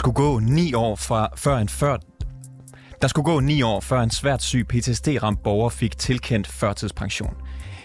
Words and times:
Skulle 0.00 0.14
gå 0.14 0.38
ni 0.38 0.74
år 0.74 0.96
fra, 0.96 1.28
før 1.36 1.58
en 1.58 1.68
før 1.68 1.96
der 3.02 3.08
skulle 3.08 3.24
gå 3.24 3.40
ni 3.40 3.62
år, 3.62 3.80
før 3.80 4.00
en 4.00 4.10
svært 4.10 4.42
syg 4.42 4.66
PTSD-ramt 4.68 5.42
borger 5.42 5.68
fik 5.68 5.98
tilkendt 5.98 6.46
førtidspension. 6.46 7.34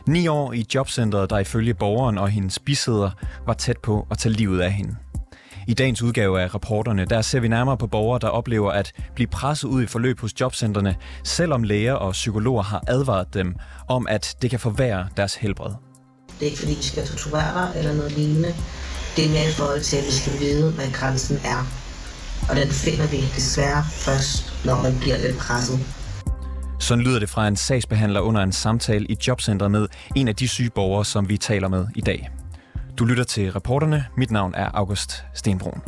Ni 0.07 0.27
år 0.27 0.53
i 0.53 0.65
jobcentret, 0.75 1.29
der 1.29 1.39
ifølge 1.39 1.73
borgeren 1.73 2.17
og 2.17 2.29
hendes 2.29 2.59
bisæder 2.59 3.11
var 3.45 3.53
tæt 3.53 3.77
på 3.77 4.07
at 4.11 4.17
tage 4.17 4.33
livet 4.33 4.61
af 4.61 4.71
hende. 4.71 4.95
I 5.67 5.73
dagens 5.73 6.01
udgave 6.01 6.41
af 6.41 6.53
rapporterne, 6.53 7.05
der 7.05 7.21
ser 7.21 7.39
vi 7.39 7.47
nærmere 7.47 7.77
på 7.77 7.87
borgere, 7.87 8.19
der 8.21 8.27
oplever 8.27 8.71
at 8.71 8.91
blive 9.15 9.27
presset 9.27 9.67
ud 9.67 9.83
i 9.83 9.87
forløb 9.87 10.19
hos 10.19 10.31
jobcentrene, 10.41 10.95
selvom 11.23 11.63
læger 11.63 11.93
og 11.93 12.11
psykologer 12.11 12.63
har 12.63 12.83
advaret 12.87 13.33
dem 13.33 13.55
om, 13.87 14.07
at 14.09 14.35
det 14.41 14.49
kan 14.49 14.59
forværre 14.59 15.07
deres 15.17 15.35
helbred. 15.35 15.73
Det 16.39 16.45
er 16.45 16.45
ikke 16.45 16.59
fordi, 16.59 16.73
vi 16.73 16.83
skal 16.83 17.07
torturere 17.07 17.53
dig 17.53 17.79
eller 17.79 17.93
noget 17.93 18.11
lignende. 18.11 18.55
Det 19.15 19.25
er 19.25 19.29
mere 19.29 19.49
i 19.49 19.53
forhold 19.53 19.81
til, 19.81 19.97
at 19.97 20.05
vi 20.05 20.11
skal 20.11 20.39
vide, 20.39 20.71
hvad 20.71 20.91
grænsen 20.91 21.37
er. 21.45 21.84
Og 22.49 22.55
den 22.55 22.67
finder 22.67 23.07
vi 23.07 23.17
desværre 23.35 23.83
først, 23.91 24.65
når 24.65 24.81
man 24.81 24.99
bliver 24.99 25.17
lidt 25.17 25.37
presset. 25.37 25.79
Sådan 26.79 27.03
lyder 27.03 27.19
det 27.19 27.29
fra 27.29 27.47
en 27.47 27.55
sagsbehandler 27.55 28.19
under 28.19 28.41
en 28.41 28.51
samtale 28.51 29.05
i 29.05 29.17
jobcentret 29.27 29.71
med 29.71 29.87
en 30.15 30.27
af 30.27 30.35
de 30.35 30.47
syge 30.47 30.69
borgere, 30.69 31.05
som 31.05 31.29
vi 31.29 31.37
taler 31.37 31.67
med 31.67 31.87
i 31.95 32.01
dag. 32.01 32.29
Du 32.97 33.05
lytter 33.05 33.23
til 33.23 33.51
reporterne. 33.51 34.05
Mit 34.17 34.31
navn 34.31 34.53
er 34.55 34.69
August 34.73 35.23
Stenbrun. 35.33 35.81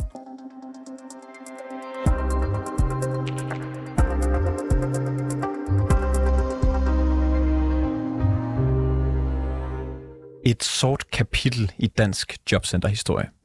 Et 10.46 10.64
sort 10.64 11.10
kapitel 11.10 11.72
i 11.78 11.86
dansk 11.86 12.36
jobcenterhistorie. 12.52 13.37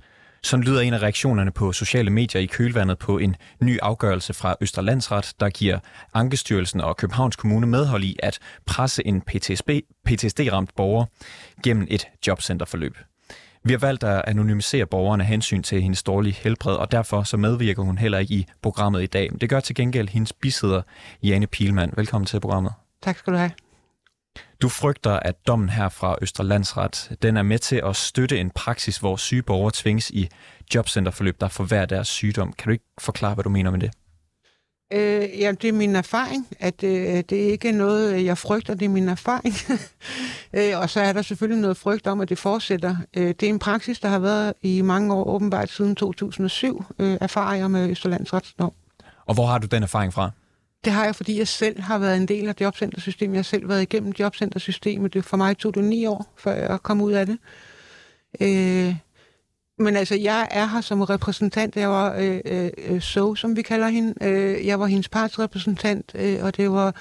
Sådan 0.44 0.64
lyder 0.64 0.82
en 0.82 0.94
af 0.94 1.00
reaktionerne 1.02 1.52
på 1.52 1.72
sociale 1.72 2.10
medier 2.10 2.42
i 2.42 2.46
kølvandet 2.46 2.98
på 2.98 3.18
en 3.18 3.36
ny 3.62 3.80
afgørelse 3.82 4.34
fra 4.34 4.56
Østerlandsret, 4.62 5.34
der 5.40 5.50
giver 5.50 5.80
Ankestyrelsen 6.14 6.82
og 6.82 6.98
Københavns 6.98 7.36
Kommune 7.36 7.68
medhold 7.68 8.04
i 8.04 8.16
at 8.24 8.40
presse 8.66 9.08
en 9.08 9.22
PTSD, 9.22 9.70
PTSD-ramt 10.06 10.76
borger 10.76 11.06
gennem 11.64 11.88
et 11.90 12.08
jobcenterforløb. 12.28 12.98
Vi 13.64 13.72
har 13.74 13.80
valgt 13.80 14.04
at 14.04 14.22
anonymisere 14.28 14.86
borgerne 14.86 15.24
hensyn 15.24 15.64
til 15.64 15.82
hendes 15.82 16.04
dårlige 16.04 16.34
helbred, 16.34 16.76
og 16.76 16.92
derfor 16.92 17.24
så 17.24 17.38
medvirker 17.38 17.84
hun 17.84 17.98
heller 17.98 18.18
ikke 18.18 18.34
i 18.34 18.48
programmet 18.62 19.04
i 19.04 19.06
dag. 19.06 19.30
Det 19.42 19.50
gør 19.50 19.60
til 19.60 19.76
gengæld 19.76 20.10
hendes 20.10 20.34
bisidder, 20.34 20.82
Jane 21.24 21.48
Pilman. 21.48 21.94
Velkommen 21.96 22.26
til 22.26 22.40
programmet. 22.40 22.74
Tak 23.02 23.18
skal 23.18 23.34
du 23.34 23.38
have. 23.38 23.52
Du 24.62 24.70
frygter, 24.70 25.12
at 25.12 25.48
dommen 25.48 25.70
her 25.70 25.90
fra 25.90 26.16
Østerlandsret, 26.22 27.18
den 27.22 27.38
er 27.38 27.44
med 27.44 27.60
til 27.60 27.82
at 27.86 27.96
støtte 27.96 28.40
en 28.40 28.52
praksis, 28.52 28.98
hvor 28.98 29.16
syge 29.16 29.42
borgere 29.42 29.72
tvinges 29.74 30.10
i 30.10 30.30
jobcenterforløb, 30.76 31.42
der 31.42 31.48
forværrer 31.48 31.86
deres 31.86 32.08
sygdom. 32.08 32.54
Kan 32.54 32.66
du 32.66 32.72
ikke 32.72 32.86
forklare, 33.00 33.34
hvad 33.34 33.44
du 33.44 33.50
mener 33.50 33.72
med 33.72 33.80
det? 33.80 33.92
Øh, 34.94 35.40
ja, 35.40 35.52
det 35.52 35.68
er 35.70 35.74
min 35.74 35.96
erfaring, 35.96 36.48
at 36.60 36.84
øh, 36.84 37.24
det 37.30 37.32
er 37.32 37.52
ikke 37.52 37.72
noget, 37.72 38.26
jeg 38.26 38.38
frygter, 38.38 38.74
det 38.74 38.86
er 38.86 38.90
min 38.90 39.10
erfaring. 39.10 39.56
øh, 40.58 40.80
og 40.80 40.90
så 40.90 41.02
er 41.02 41.14
der 41.14 41.22
selvfølgelig 41.22 41.62
noget 41.62 41.78
frygt 41.78 42.08
om, 42.08 42.22
at 42.22 42.30
det 42.30 42.38
fortsætter. 42.38 42.96
Øh, 43.18 43.28
det 43.28 43.44
er 43.44 43.50
en 43.50 43.60
praksis, 43.60 44.00
der 44.00 44.10
har 44.10 44.20
været 44.20 44.54
i 44.62 44.82
mange 44.82 45.14
år, 45.14 45.24
åbenbart 45.24 45.70
siden 45.70 45.96
2007, 45.96 46.86
øh, 47.00 47.18
erfarer 47.22 47.56
jeg 47.56 47.72
med 47.72 47.90
Østerlandsretsdom. 47.90 48.74
Og 49.26 49.34
hvor 49.34 49.46
har 49.46 49.58
du 49.58 49.68
den 49.68 49.84
erfaring 49.84 50.14
fra? 50.14 50.32
Det 50.86 50.94
har 50.94 51.06
jeg, 51.06 51.16
fordi 51.16 51.38
jeg 51.38 51.48
selv 51.48 51.82
har 51.82 51.98
været 51.98 52.18
en 52.18 52.28
del 52.28 52.50
af 52.50 52.56
jobcentersystemet. 52.62 53.34
Jeg 53.34 53.40
har 53.40 53.44
selv 53.44 53.70
været 53.70 53.82
igennem 53.82 54.14
jobcentersystemet. 54.20 55.14
Det 55.14 55.26
for 55.26 55.38
mig 55.38 55.58
tog 55.58 55.76
det 55.76 55.84
ni 55.84 56.06
år, 56.06 56.34
før 56.38 56.54
jeg 56.54 56.84
kom 56.84 57.02
ud 57.02 57.12
af 57.12 57.26
det. 57.26 57.38
Øh, 58.42 58.96
men 59.78 59.96
altså, 59.96 60.16
jeg 60.16 60.48
er 60.52 60.66
her 60.66 60.82
som 60.82 61.02
repræsentant. 61.02 61.76
Jeg 61.76 61.90
var 61.90 62.16
øh, 62.18 62.42
øh, 62.46 62.70
øh 62.78 63.02
så, 63.02 63.36
som 63.36 63.56
vi 63.56 63.62
kalder 63.62 63.88
hende. 63.88 64.14
Øh, 64.22 64.66
jeg 64.66 64.80
var 64.80 64.86
hendes 64.86 65.10
partsrepræsentant, 65.10 66.12
øh, 66.16 66.44
og 66.44 66.58
det 66.58 66.72
var 66.72 66.96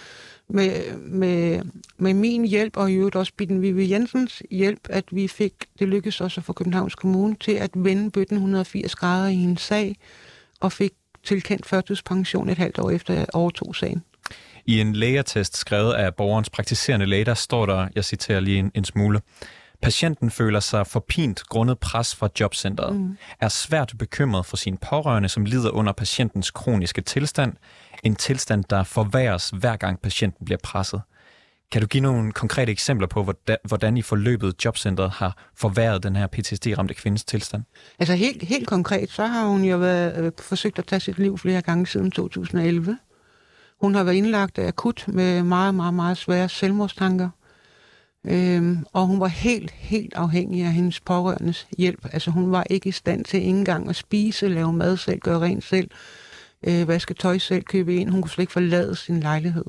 med, 0.49 0.99
med, 0.99 1.63
med 1.99 2.15
min 2.15 2.45
hjælp, 2.45 2.77
og 2.77 2.91
i 2.91 2.95
øvrigt 2.95 3.17
også 3.17 3.33
Bitten 3.37 3.63
Vivi 3.63 3.93
Jensens 3.93 4.43
hjælp, 4.51 4.81
at 4.91 5.05
vi 5.11 5.29
fik, 5.29 5.55
det 5.79 5.89
lykkedes 5.89 6.21
også 6.21 6.41
for 6.41 6.53
Københavns 6.53 6.95
Kommune, 6.95 7.37
til 7.41 7.53
at 7.53 7.71
vende 7.75 8.11
bøtten 8.11 8.37
180 8.37 8.95
grader 8.95 9.29
i 9.29 9.35
en 9.35 9.57
sag, 9.57 9.97
og 10.61 10.73
fik 10.73 10.93
tilkendt 11.25 11.67
førtidspension 11.67 12.49
et 12.49 12.59
halvt 12.59 12.79
år 12.79 12.91
efter 12.91 13.15
jeg 13.15 13.27
overtog 13.33 13.77
sagen. 13.77 14.03
I 14.67 14.81
en 14.81 14.93
lægetest 14.93 15.57
skrevet 15.57 15.93
af 15.93 16.15
borgerens 16.15 16.51
praktiserende 16.51 17.07
læge, 17.07 17.25
der 17.25 17.35
står 17.35 17.67
der, 17.67 17.89
jeg 17.95 18.05
citerer 18.05 18.41
lige 18.41 18.59
en, 18.59 18.71
en 18.75 18.85
smule, 18.85 19.21
Patienten 19.83 20.31
føler 20.31 20.61
sig 20.61 20.87
forpint 20.87 21.43
grundet 21.49 21.79
pres 21.79 22.15
fra 22.15 22.29
jobcentret, 22.41 22.97
mm. 22.97 23.19
er 23.41 23.49
svært 23.49 23.93
bekymret 23.99 24.47
for 24.47 24.57
sine 24.57 24.77
pårørende, 24.77 25.29
som 25.29 25.45
lider 25.45 25.71
under 25.71 25.93
patientens 25.93 26.51
kroniske 26.51 27.01
tilstand, 27.01 27.53
en 28.03 28.17
tilstand, 28.17 28.65
der 28.71 28.85
forværres 28.85 29.51
hver 29.51 29.77
gang 29.77 30.01
patienten 30.01 30.45
bliver 30.45 30.59
presset. 30.63 31.03
Kan 31.73 31.83
du 31.83 31.87
give 31.87 32.03
nogle 32.03 32.33
konkrete 32.33 32.73
eksempler 32.73 33.07
på, 33.07 33.35
hvordan, 33.65 33.97
i 33.97 34.03
forløbet 34.03 34.65
jobcentret 34.65 35.11
har 35.11 35.51
forværret 35.57 36.03
den 36.03 36.17
her 36.17 36.27
PTSD-ramte 36.27 36.95
kvindes 36.95 37.25
tilstand? 37.25 37.63
Altså 37.99 38.15
helt, 38.15 38.43
helt 38.43 38.67
konkret, 38.67 39.11
så 39.11 39.27
har 39.27 39.47
hun 39.47 39.65
jo 39.65 39.77
været, 39.77 40.25
øh, 40.25 40.33
forsøgt 40.39 40.79
at 40.79 40.87
tage 40.87 41.01
sit 41.01 41.19
liv 41.19 41.39
flere 41.39 41.63
gange 41.63 41.87
siden 41.87 42.11
2011. 42.11 42.99
Hun 43.81 43.95
har 43.95 44.05
været 44.05 44.17
indlagt 44.17 44.59
akut 44.59 45.05
med 45.09 45.43
meget, 45.43 45.75
meget, 45.75 45.95
meget 45.95 46.17
svære 46.17 46.49
selvmordstanker. 46.49 47.29
Øhm, 48.27 48.87
og 48.93 49.07
hun 49.07 49.21
var 49.21 49.29
helt, 49.29 49.71
helt 49.71 50.15
afhængig 50.15 50.65
af 50.65 50.73
hendes 50.73 51.01
pårørendes 51.01 51.67
hjælp. 51.79 52.07
Altså 52.13 52.31
hun 52.31 52.53
var 52.53 52.65
ikke 52.71 52.89
i 52.89 52.93
stand 52.93 53.25
til 53.25 53.39
ikke 53.39 53.51
engang 53.51 53.89
at 53.89 53.97
spise, 53.97 54.49
lave 54.49 54.73
mad 54.73 54.97
selv, 54.97 55.21
gøre 55.21 55.41
rent 55.41 55.65
selv, 55.65 55.91
øh, 56.67 56.89
vaske 56.89 57.15
tøj 57.15 57.39
selv, 57.39 57.63
købe 57.63 57.97
ind. 57.97 58.11
Hun 58.11 58.23
kunne 58.23 58.31
slet 58.31 58.43
ikke 58.43 58.53
forlade 58.53 58.97
sin 58.97 59.21
lejlighed. 59.21 59.65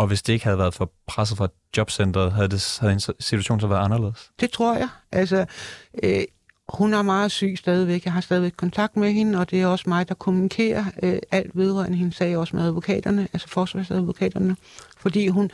Og 0.00 0.06
hvis 0.06 0.22
det 0.22 0.32
ikke 0.32 0.44
havde 0.44 0.58
været 0.58 0.74
for 0.74 0.92
presset 1.06 1.38
fra 1.38 1.48
jobcentret, 1.76 2.32
havde, 2.32 2.48
det, 2.48 2.78
havde 2.80 2.92
en 2.92 3.00
situation 3.20 3.60
så 3.60 3.66
været 3.66 3.84
anderledes? 3.84 4.30
Det 4.40 4.50
tror 4.50 4.76
jeg. 4.76 4.88
Altså, 5.12 5.46
øh, 6.02 6.22
hun 6.68 6.94
er 6.94 7.02
meget 7.02 7.30
syg 7.30 7.54
stadigvæk. 7.58 8.04
Jeg 8.04 8.12
har 8.12 8.20
stadigvæk 8.20 8.52
kontakt 8.56 8.96
med 8.96 9.12
hende, 9.12 9.38
og 9.38 9.50
det 9.50 9.60
er 9.60 9.66
også 9.66 9.84
mig, 9.88 10.08
der 10.08 10.14
kommunikerer 10.14 10.84
øh, 11.02 11.18
alt 11.30 11.56
vedrørende 11.56 11.98
hendes 11.98 12.16
sag, 12.16 12.36
også 12.36 12.56
med 12.56 12.64
advokaterne, 12.64 13.28
altså 13.32 13.48
forsvarsadvokaterne. 13.48 14.56
Fordi 14.98 15.28
hun, 15.28 15.50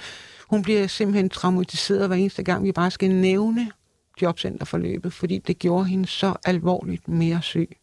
hun 0.51 0.63
bliver 0.63 0.87
simpelthen 0.87 1.29
traumatiseret 1.29 2.07
hver 2.07 2.17
eneste 2.17 2.43
gang, 2.43 2.65
vi 2.65 2.73
bare 2.73 2.91
skal 2.91 3.11
nævne 3.11 3.71
jobcenterforløbet, 4.23 5.13
fordi 5.13 5.39
det 5.39 5.59
gjorde 5.59 5.85
hende 5.85 6.07
så 6.07 6.35
alvorligt 6.45 7.09
mere 7.09 7.43
syg. 7.43 7.77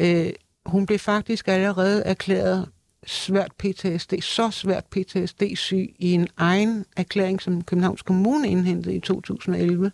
Øh, 0.00 0.32
hun 0.66 0.86
blev 0.86 0.98
faktisk 0.98 1.48
allerede 1.48 2.02
erklæret 2.02 2.68
svært 3.06 3.52
PTSD, 3.58 4.12
så 4.20 4.50
svært 4.50 4.84
PTSD-syg 4.84 5.94
i 5.98 6.12
en 6.12 6.28
egen 6.36 6.84
erklæring, 6.96 7.42
som 7.42 7.62
Københavns 7.62 8.02
Kommune 8.02 8.48
indhentede 8.48 8.94
i 8.94 9.00
2011. 9.00 9.92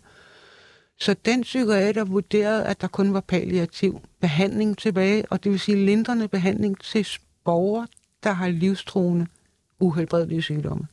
Så 0.97 1.15
den 1.25 1.41
psykiater 1.41 2.03
vurderede, 2.03 2.65
at 2.65 2.81
der 2.81 2.87
kun 2.87 3.13
var 3.13 3.19
palliativ 3.21 4.01
behandling 4.19 4.77
tilbage, 4.77 5.25
og 5.29 5.43
det 5.43 5.51
vil 5.51 5.59
sige 5.59 5.85
lindrende 5.85 6.27
behandling 6.27 6.81
til 6.81 7.07
borgere, 7.45 7.87
der 8.23 8.31
har 8.31 8.47
livstruende 8.47 9.27
uhelbredelige 9.79 10.41
sygdomme. 10.41 10.87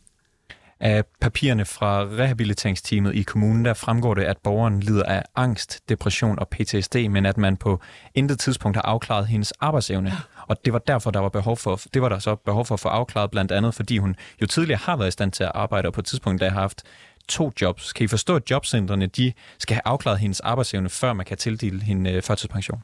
Af 0.80 1.04
papirerne 1.20 1.64
fra 1.64 2.04
rehabiliteringsteamet 2.04 3.14
i 3.14 3.22
kommunen, 3.22 3.64
der 3.64 3.74
fremgår 3.74 4.14
det, 4.14 4.22
at 4.22 4.36
borgeren 4.44 4.80
lider 4.80 5.02
af 5.02 5.22
angst, 5.36 5.80
depression 5.88 6.38
og 6.38 6.48
PTSD, 6.48 6.96
men 6.96 7.26
at 7.26 7.38
man 7.38 7.56
på 7.56 7.80
intet 8.14 8.38
tidspunkt 8.38 8.76
har 8.76 8.82
afklaret 8.82 9.26
hendes 9.26 9.52
arbejdsevne. 9.52 10.12
Og 10.48 10.64
det 10.64 10.72
var 10.72 10.78
derfor, 10.78 11.10
der 11.10 11.20
var 11.20 11.28
behov 11.28 11.56
for, 11.56 11.80
det 11.94 12.02
var 12.02 12.08
der 12.08 12.18
så 12.18 12.34
behov 12.34 12.64
for 12.64 12.74
at 12.74 12.80
få 12.80 12.88
afklaret, 12.88 13.30
blandt 13.30 13.52
andet 13.52 13.74
fordi 13.74 13.98
hun 13.98 14.16
jo 14.42 14.46
tidligere 14.46 14.80
har 14.82 14.96
været 14.96 15.08
i 15.08 15.10
stand 15.10 15.32
til 15.32 15.44
at 15.44 15.52
arbejde, 15.54 15.86
og 15.86 15.92
på 15.92 16.00
et 16.00 16.04
tidspunkt, 16.04 16.40
der 16.40 16.50
har 16.50 16.60
haft 16.60 16.82
to 17.28 17.52
jobs. 17.60 17.92
Kan 17.92 18.04
I 18.04 18.08
forstå, 18.08 18.36
at 18.36 18.50
jobcentrene 18.50 19.06
de 19.06 19.32
skal 19.58 19.74
have 19.74 19.82
afklaret 19.84 20.18
hendes 20.18 20.40
arbejdsevne, 20.40 20.88
før 20.88 21.12
man 21.12 21.26
kan 21.26 21.36
tildele 21.36 21.82
hende 21.82 22.12
øh, 22.12 22.22
førtidspension? 22.22 22.82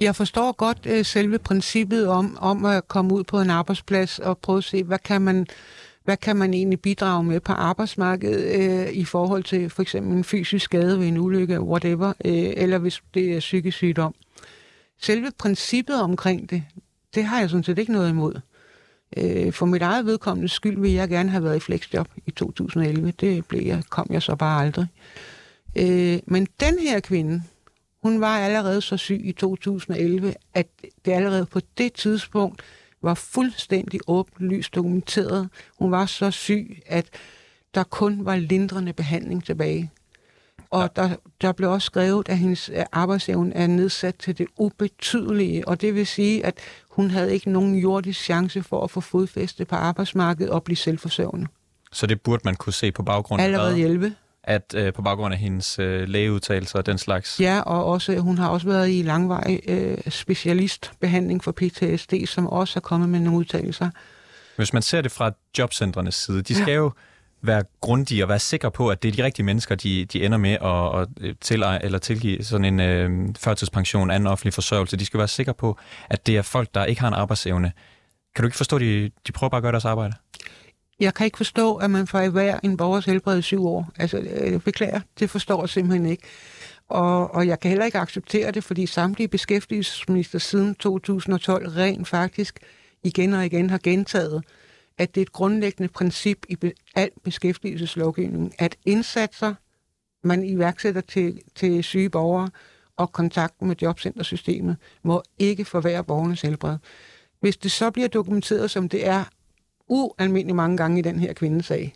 Jeg 0.00 0.16
forstår 0.16 0.52
godt 0.52 0.78
øh, 0.86 1.04
selve 1.04 1.38
princippet 1.38 2.08
om, 2.08 2.38
om 2.40 2.64
at 2.64 2.88
komme 2.88 3.14
ud 3.14 3.24
på 3.24 3.40
en 3.40 3.50
arbejdsplads 3.50 4.18
og 4.18 4.38
prøve 4.38 4.58
at 4.58 4.64
se, 4.64 4.84
hvad 4.84 4.98
kan 4.98 5.22
man 5.22 5.46
hvad 6.04 6.16
kan 6.16 6.36
man 6.36 6.54
egentlig 6.54 6.80
bidrage 6.80 7.24
med 7.24 7.40
på 7.40 7.52
arbejdsmarkedet 7.52 8.60
øh, 8.60 8.92
i 8.92 9.04
forhold 9.04 9.44
til 9.44 9.70
for 9.70 9.82
eksempel 9.82 10.16
en 10.16 10.24
fysisk 10.24 10.64
skade 10.64 10.98
ved 10.98 11.08
en 11.08 11.18
ulykke, 11.18 11.60
whatever, 11.60 12.08
øh, 12.24 12.52
eller 12.56 12.78
hvis 12.78 13.02
det 13.14 13.34
er 13.34 13.40
psykisk 13.40 13.76
sygdom. 13.76 14.14
Selve 15.00 15.30
princippet 15.38 16.02
omkring 16.02 16.50
det, 16.50 16.62
det 17.14 17.24
har 17.24 17.40
jeg 17.40 17.50
sådan 17.50 17.64
set 17.64 17.78
ikke 17.78 17.92
noget 17.92 18.10
imod. 18.10 18.40
Øh, 19.16 19.52
for 19.52 19.66
mit 19.66 19.82
eget 19.82 20.06
vedkommende 20.06 20.48
skyld 20.48 20.80
vil 20.80 20.92
jeg 20.92 21.08
gerne 21.08 21.30
have 21.30 21.44
været 21.44 21.56
i 21.56 21.60
flexjob 21.60 22.08
i 22.26 22.30
2011. 22.30 23.10
Det 23.10 23.46
blev 23.46 23.62
jeg, 23.66 23.82
kom 23.90 24.06
jeg 24.10 24.22
så 24.22 24.36
bare 24.36 24.64
aldrig. 24.64 24.86
Øh, 25.76 26.18
men 26.26 26.48
den 26.60 26.78
her 26.78 27.00
kvinde, 27.00 27.42
hun 28.02 28.20
var 28.20 28.38
allerede 28.38 28.80
så 28.80 28.96
syg 28.96 29.20
i 29.24 29.32
2011, 29.32 30.34
at 30.54 30.66
det 31.04 31.12
allerede 31.12 31.46
på 31.46 31.60
det 31.78 31.92
tidspunkt 31.92 32.62
var 33.04 33.14
fuldstændig 33.14 34.00
åbenlyst 34.06 34.74
dokumenteret. 34.74 35.48
Hun 35.78 35.90
var 35.90 36.06
så 36.06 36.30
syg, 36.30 36.82
at 36.86 37.06
der 37.74 37.82
kun 37.82 38.24
var 38.24 38.36
lindrende 38.36 38.92
behandling 38.92 39.44
tilbage. 39.44 39.90
Og 40.70 40.90
ja. 40.96 41.02
der, 41.02 41.16
der 41.40 41.52
blev 41.52 41.70
også 41.70 41.86
skrevet, 41.86 42.28
at 42.28 42.38
hendes 42.38 42.70
arbejdsevne 42.92 43.54
er 43.54 43.66
nedsat 43.66 44.14
til 44.14 44.38
det 44.38 44.46
ubetydelige, 44.56 45.68
og 45.68 45.80
det 45.80 45.94
vil 45.94 46.06
sige, 46.06 46.46
at 46.46 46.58
hun 46.88 47.10
havde 47.10 47.34
ikke 47.34 47.50
nogen 47.50 47.74
jordisk 47.74 48.20
chance 48.20 48.62
for 48.62 48.84
at 48.84 48.90
få 48.90 49.00
fodfæste 49.00 49.64
på 49.64 49.76
arbejdsmarkedet 49.76 50.52
og 50.52 50.64
blive 50.64 50.76
selvforsørgende. 50.76 51.46
Så 51.92 52.06
det 52.06 52.20
burde 52.20 52.42
man 52.44 52.54
kunne 52.54 52.72
se 52.72 52.92
på 52.92 53.02
baggrund 53.02 53.40
af 53.40 53.44
Allerede 53.44 53.76
hjælpe. 53.76 54.14
At 54.46 54.74
øh, 54.76 54.92
på 54.92 55.02
baggrund 55.02 55.34
af 55.34 55.40
hendes 55.40 55.78
øh, 55.78 56.08
lægeudtalelser 56.08 56.78
og 56.78 56.86
den 56.86 56.98
slags? 56.98 57.40
Ja, 57.40 57.60
og 57.60 57.84
også, 57.84 58.18
hun 58.18 58.38
har 58.38 58.48
også 58.48 58.66
været 58.66 58.90
i 58.90 59.02
langvarig 59.02 59.60
øh, 59.68 59.98
specialistbehandling 60.08 61.44
for 61.44 61.52
PTSD, 61.52 62.12
som 62.26 62.46
også 62.46 62.78
er 62.78 62.80
kommet 62.80 63.08
med 63.08 63.20
nogle 63.20 63.38
udtalelser. 63.38 63.90
Hvis 64.56 64.72
man 64.72 64.82
ser 64.82 65.00
det 65.00 65.12
fra 65.12 65.30
jobcentrenes 65.58 66.14
side, 66.14 66.42
de 66.42 66.54
skal 66.54 66.72
ja. 66.72 66.76
jo 66.76 66.92
være 67.42 67.62
grundige 67.80 68.24
og 68.24 68.28
være 68.28 68.38
sikre 68.38 68.70
på, 68.70 68.88
at 68.88 69.02
det 69.02 69.08
er 69.08 69.12
de 69.12 69.24
rigtige 69.24 69.46
mennesker, 69.46 69.74
de, 69.74 70.04
de 70.04 70.24
ender 70.24 70.38
med 70.38 70.50
at, 70.50 71.00
at 71.00 71.08
øh, 71.20 71.34
til, 71.40 71.64
eller 71.82 71.98
tilgive 71.98 72.44
sådan 72.44 72.64
en 72.64 72.80
øh, 72.80 73.34
førtidspension, 73.38 74.10
anden 74.10 74.26
offentlig 74.26 74.54
forsørgelse. 74.54 74.96
De 74.96 75.06
skal 75.06 75.18
være 75.18 75.28
sikre 75.28 75.54
på, 75.54 75.78
at 76.10 76.26
det 76.26 76.36
er 76.36 76.42
folk, 76.42 76.68
der 76.74 76.84
ikke 76.84 77.00
har 77.00 77.08
en 77.08 77.14
arbejdsevne. 77.14 77.72
Kan 78.34 78.42
du 78.42 78.46
ikke 78.46 78.56
forstå, 78.56 78.76
at 78.76 78.82
de, 78.82 79.10
de 79.26 79.32
prøver 79.32 79.48
bare 79.48 79.58
at 79.58 79.62
gøre 79.62 79.72
deres 79.72 79.84
arbejde? 79.84 80.14
Jeg 81.00 81.14
kan 81.14 81.24
ikke 81.24 81.36
forstå, 81.36 81.76
at 81.76 81.90
man 81.90 82.06
får 82.06 82.28
hver 82.28 82.60
en 82.62 82.76
borgers 82.76 83.04
helbred 83.04 83.38
i 83.38 83.42
syv 83.42 83.66
år. 83.66 83.92
Altså, 83.98 84.18
øh, 84.18 84.52
jeg 84.52 84.62
beklager, 84.62 85.00
det 85.18 85.30
forstår 85.30 85.62
jeg 85.62 85.68
simpelthen 85.68 86.06
ikke. 86.06 86.22
Og, 86.88 87.34
og 87.34 87.46
jeg 87.46 87.60
kan 87.60 87.68
heller 87.68 87.84
ikke 87.84 87.98
acceptere 87.98 88.50
det, 88.50 88.64
fordi 88.64 88.86
samtlige 88.86 89.28
beskæftigelsesminister 89.28 90.38
siden 90.38 90.74
2012 90.74 91.68
rent 91.68 92.08
faktisk 92.08 92.58
igen 93.02 93.32
og 93.32 93.46
igen 93.46 93.70
har 93.70 93.78
gentaget, 93.78 94.44
at 94.98 95.14
det 95.14 95.20
er 95.20 95.22
et 95.22 95.32
grundlæggende 95.32 95.88
princip 95.88 96.46
i 96.48 96.56
al 96.94 97.10
beskæftigelseslovgivning, 97.24 98.54
at 98.58 98.76
indsatser, 98.84 99.54
man 100.24 100.44
iværksætter 100.44 101.00
til, 101.00 101.40
til 101.54 101.84
syge 101.84 102.10
borgere 102.10 102.50
og 102.96 103.12
kontakten 103.12 103.68
med 103.68 103.76
jobcentersystemet, 103.82 104.76
må 105.02 105.22
ikke 105.38 105.64
forværre 105.64 106.04
borgernes 106.04 106.42
helbred. 106.42 106.78
Hvis 107.40 107.56
det 107.56 107.72
så 107.72 107.90
bliver 107.90 108.08
dokumenteret, 108.08 108.70
som 108.70 108.88
det 108.88 109.06
er 109.06 109.24
ualmindeligt 109.88 110.56
mange 110.56 110.76
gange 110.76 110.98
i 110.98 111.02
den 111.02 111.18
her 111.18 111.32
kvindesag, 111.32 111.94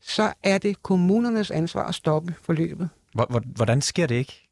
så 0.00 0.32
er 0.42 0.58
det 0.58 0.82
kommunernes 0.82 1.50
ansvar 1.50 1.86
at 1.86 1.94
stoppe 1.94 2.34
forløbet. 2.42 2.88
Hvordan 3.56 3.82
sker 3.82 4.06
det 4.06 4.14
ikke? 4.14 4.48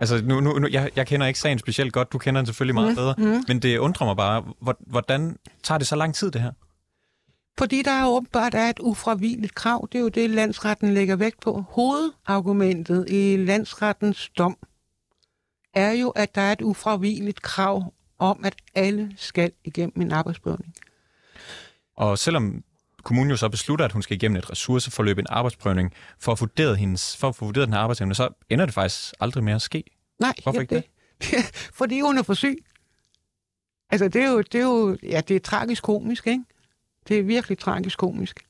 Altså, 0.00 0.22
nu, 0.24 0.40
nu, 0.40 0.58
nu, 0.58 0.68
jeg, 0.70 0.90
jeg 0.96 1.06
kender 1.06 1.26
ikke 1.26 1.38
sagen 1.38 1.58
specielt 1.58 1.92
godt, 1.92 2.12
du 2.12 2.18
kender 2.18 2.40
den 2.40 2.46
selvfølgelig 2.46 2.74
meget 2.74 2.88
mm, 2.90 2.96
bedre, 2.96 3.14
mm. 3.18 3.44
men 3.48 3.62
det 3.62 3.78
undrer 3.78 4.06
mig 4.06 4.16
bare, 4.16 4.44
hvordan 4.80 5.36
tager 5.62 5.78
det 5.78 5.86
så 5.86 5.96
lang 5.96 6.14
tid, 6.14 6.30
det 6.30 6.40
her? 6.40 6.52
Fordi 7.58 7.82
der 7.82 7.90
er 7.90 8.06
åbenbart 8.06 8.54
er 8.54 8.70
et 8.70 8.78
ufravigeligt 8.78 9.54
krav. 9.54 9.88
Det 9.92 9.98
er 9.98 10.02
jo 10.02 10.08
det, 10.08 10.30
landsretten 10.30 10.94
lægger 10.94 11.16
vægt 11.16 11.40
på. 11.40 11.64
Hovedargumentet 11.68 13.06
i 13.08 13.36
landsrettens 13.36 14.30
dom 14.38 14.56
er 15.74 15.92
jo, 15.92 16.08
at 16.08 16.34
der 16.34 16.40
er 16.40 16.52
et 16.52 16.62
ufravigeligt 16.62 17.42
krav 17.42 17.94
om, 18.18 18.44
at 18.44 18.54
alle 18.74 19.12
skal 19.16 19.52
igennem 19.64 20.02
en 20.02 20.12
arbejdsprøvning. 20.12 20.74
Og 21.98 22.18
selvom 22.18 22.64
kommunen 23.02 23.30
jo 23.30 23.36
så 23.36 23.48
beslutter, 23.48 23.84
at 23.84 23.92
hun 23.92 24.02
skal 24.02 24.16
igennem 24.16 24.36
et 24.36 24.50
ressourceforløb, 24.50 25.18
en 25.18 25.26
arbejdsprøvning, 25.28 25.92
for 26.18 26.32
at, 26.32 26.40
vurdere 26.40 26.74
hendes, 26.74 27.16
for 27.16 27.28
at 27.28 27.36
få 27.36 27.44
vurderet 27.44 27.66
den 27.66 27.72
her 27.72 27.80
arbejdsevne, 27.80 28.14
så 28.14 28.28
ender 28.50 28.64
det 28.64 28.74
faktisk 28.74 29.14
aldrig 29.20 29.44
med 29.44 29.52
at 29.52 29.62
ske. 29.62 29.84
Nej, 30.20 30.34
Hvorfor 30.42 30.60
ikke 30.60 30.74
det? 30.74 30.84
det? 31.20 31.44
Fordi 31.78 32.00
hun 32.00 32.18
er 32.18 32.22
for 32.22 32.34
syg. 32.34 32.64
Altså, 33.90 34.08
det 34.08 34.22
er 34.22 34.30
jo, 34.30 34.38
det 34.38 34.54
er 34.54 34.64
jo 34.64 34.96
ja, 35.02 35.20
det 35.20 35.36
er 35.36 35.40
tragisk 35.40 35.82
komisk, 35.82 36.26
ikke? 36.26 36.44
Det 37.08 37.18
er 37.18 37.22
virkelig 37.22 37.58
tragisk 37.58 37.98
komisk. 37.98 38.44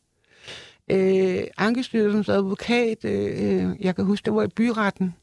Øh, 0.90 1.44
Ankestyrelsens 1.56 2.28
advokat, 2.28 3.04
øh, 3.04 3.76
jeg 3.80 3.96
kan 3.96 4.04
huske, 4.04 4.24
det 4.24 4.34
var 4.34 4.42
i 4.42 4.48
byretten, 4.48 5.14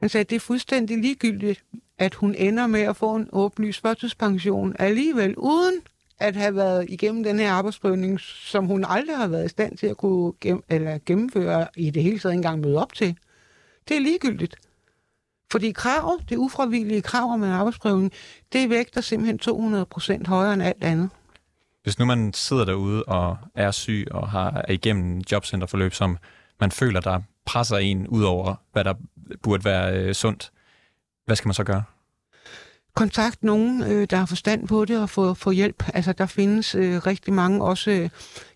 han 0.00 0.08
sagde, 0.08 0.20
at 0.20 0.30
det 0.30 0.36
er 0.36 0.40
fuldstændig 0.40 0.98
ligegyldigt, 0.98 1.64
at 1.98 2.14
hun 2.14 2.34
ender 2.34 2.66
med 2.66 2.80
at 2.80 2.96
få 2.96 3.14
en 3.14 3.28
oplyst 3.32 3.80
førtidspension 3.80 4.76
alligevel, 4.78 5.34
uden 5.36 5.80
at 6.18 6.36
have 6.36 6.56
været 6.56 6.86
igennem 6.90 7.24
den 7.24 7.38
her 7.38 7.52
arbejdsprøvning, 7.52 8.20
som 8.20 8.66
hun 8.66 8.84
aldrig 8.88 9.16
har 9.16 9.28
været 9.28 9.44
i 9.44 9.48
stand 9.48 9.76
til 9.76 9.86
at 9.86 9.96
kunne 9.96 10.32
gennem, 10.40 10.62
eller 10.68 10.98
gennemføre 11.06 11.66
i 11.76 11.90
det 11.90 12.02
hele 12.02 12.18
taget 12.18 12.34
engang 12.34 12.60
møde 12.60 12.78
op 12.82 12.92
til. 12.92 13.16
Det 13.88 13.96
er 13.96 14.00
ligegyldigt. 14.00 14.56
Fordi 15.52 15.72
krav, 15.72 16.20
det 16.28 16.36
ufravillige 16.36 17.02
krav 17.02 17.32
om 17.32 17.42
en 17.42 17.50
arbejdsprøvning, 17.50 18.12
det 18.52 18.70
vægter 18.70 19.00
simpelthen 19.00 19.38
200 19.38 19.86
procent 19.86 20.26
højere 20.26 20.54
end 20.54 20.62
alt 20.62 20.84
andet. 20.84 21.10
Hvis 21.82 21.98
nu 21.98 22.04
man 22.04 22.32
sidder 22.32 22.64
derude 22.64 23.04
og 23.04 23.36
er 23.54 23.70
syg 23.70 24.06
og 24.10 24.30
har 24.30 24.50
er 24.68 24.72
igennem 24.72 25.22
jobcenterforløb, 25.32 25.94
som 25.94 26.18
man 26.60 26.70
føler, 26.70 27.00
der 27.00 27.20
presser 27.44 27.76
en 27.76 28.08
ud 28.08 28.22
over, 28.22 28.54
hvad 28.72 28.84
der 28.84 28.94
burde 29.42 29.64
være 29.64 29.98
øh, 29.98 30.14
sundt, 30.14 30.52
hvad 31.24 31.36
skal 31.36 31.48
man 31.48 31.54
så 31.54 31.64
gøre? 31.64 31.82
Kontakt 32.96 33.44
nogen, 33.44 33.82
øh, 33.82 34.06
der 34.10 34.16
har 34.16 34.26
forstand 34.26 34.68
på 34.68 34.84
det 34.84 34.98
og 34.98 35.10
få, 35.10 35.34
få 35.34 35.50
hjælp. 35.50 35.82
Altså, 35.94 36.12
der 36.12 36.26
findes 36.26 36.74
øh, 36.74 37.06
rigtig 37.06 37.32
mange 37.32 37.64
også... 37.64 37.90
Øh, 37.90 38.08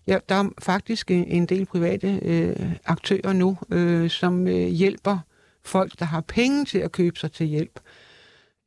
ja, 0.07 0.17
der 0.29 0.35
er 0.35 0.49
faktisk 0.59 1.11
en 1.11 1.45
del 1.45 1.65
private 1.65 2.19
øh, 2.21 2.71
aktører 2.85 3.33
nu, 3.33 3.57
øh, 3.69 4.09
som 4.09 4.47
øh, 4.47 4.67
hjælper 4.67 5.19
folk, 5.63 5.99
der 5.99 6.05
har 6.05 6.21
penge 6.21 6.65
til 6.65 6.77
at 6.77 6.91
købe 6.91 7.19
sig 7.19 7.31
til 7.31 7.45
hjælp. 7.45 7.79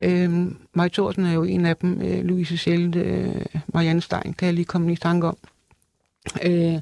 Øh, 0.01 0.31
Maja 0.73 0.89
Thorsen 0.89 1.25
er 1.25 1.33
jo 1.33 1.43
en 1.43 1.65
af 1.65 1.77
dem, 1.77 2.01
øh, 2.01 2.23
Louise 2.23 2.57
Sjælde, 2.57 2.99
øh, 2.99 3.45
Marianne 3.67 4.01
Stein, 4.01 4.33
kan 4.33 4.45
jeg 4.45 4.53
lige 4.53 4.65
komme 4.65 4.93
i 4.93 4.95
tanke 4.95 5.27
om. 5.27 5.37
Øh, 6.43 6.81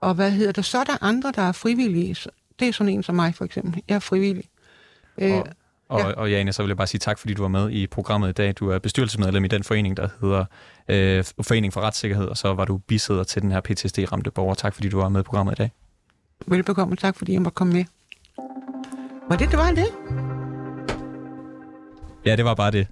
og 0.00 0.14
hvad 0.14 0.30
hedder 0.30 0.52
det? 0.52 0.64
Så 0.64 0.78
er 0.78 0.84
der 0.84 1.04
andre, 1.04 1.32
der 1.36 1.42
er 1.42 1.52
frivillige. 1.52 2.16
Det 2.58 2.68
er 2.68 2.72
sådan 2.72 2.92
en 2.92 3.02
som 3.02 3.14
mig, 3.14 3.34
for 3.34 3.44
eksempel. 3.44 3.82
Jeg 3.88 3.94
er 3.94 3.98
frivillig. 3.98 4.44
Øh, 5.18 5.32
og 5.32 5.46
og, 5.88 6.00
ja. 6.00 6.12
og 6.12 6.30
Jane, 6.30 6.52
så 6.52 6.62
vil 6.62 6.68
jeg 6.68 6.76
bare 6.76 6.86
sige 6.86 6.98
tak, 6.98 7.18
fordi 7.18 7.34
du 7.34 7.42
var 7.42 7.48
med 7.48 7.70
i 7.70 7.86
programmet 7.86 8.28
i 8.28 8.32
dag. 8.32 8.54
Du 8.58 8.70
er 8.70 8.78
bestyrelsesmedlem 8.78 9.44
i 9.44 9.48
den 9.48 9.64
forening, 9.64 9.96
der 9.96 10.08
hedder 10.20 10.44
øh, 10.88 11.24
Forening 11.42 11.72
for 11.72 11.80
Retssikkerhed, 11.80 12.26
og 12.26 12.36
så 12.36 12.54
var 12.54 12.64
du 12.64 12.78
bisæder 12.78 13.24
til 13.24 13.42
den 13.42 13.52
her 13.52 13.60
PTSD-ramte 13.60 14.30
borger. 14.30 14.54
Tak, 14.54 14.74
fordi 14.74 14.88
du 14.88 15.00
var 15.00 15.08
med 15.08 15.20
i 15.20 15.22
programmet 15.22 15.52
i 15.52 15.56
dag. 15.56 15.70
Velbekomme. 16.46 16.96
Tak, 16.96 17.16
fordi 17.16 17.32
jeg 17.32 17.42
måtte 17.42 17.56
komme 17.56 17.72
med. 17.72 17.84
Var 19.28 19.36
det, 19.36 19.50
det 19.50 19.58
var 19.58 19.70
det? 19.70 19.86
Ja, 22.26 22.36
det 22.36 22.44
var 22.44 22.54
bare 22.54 22.70
det. 22.70 22.86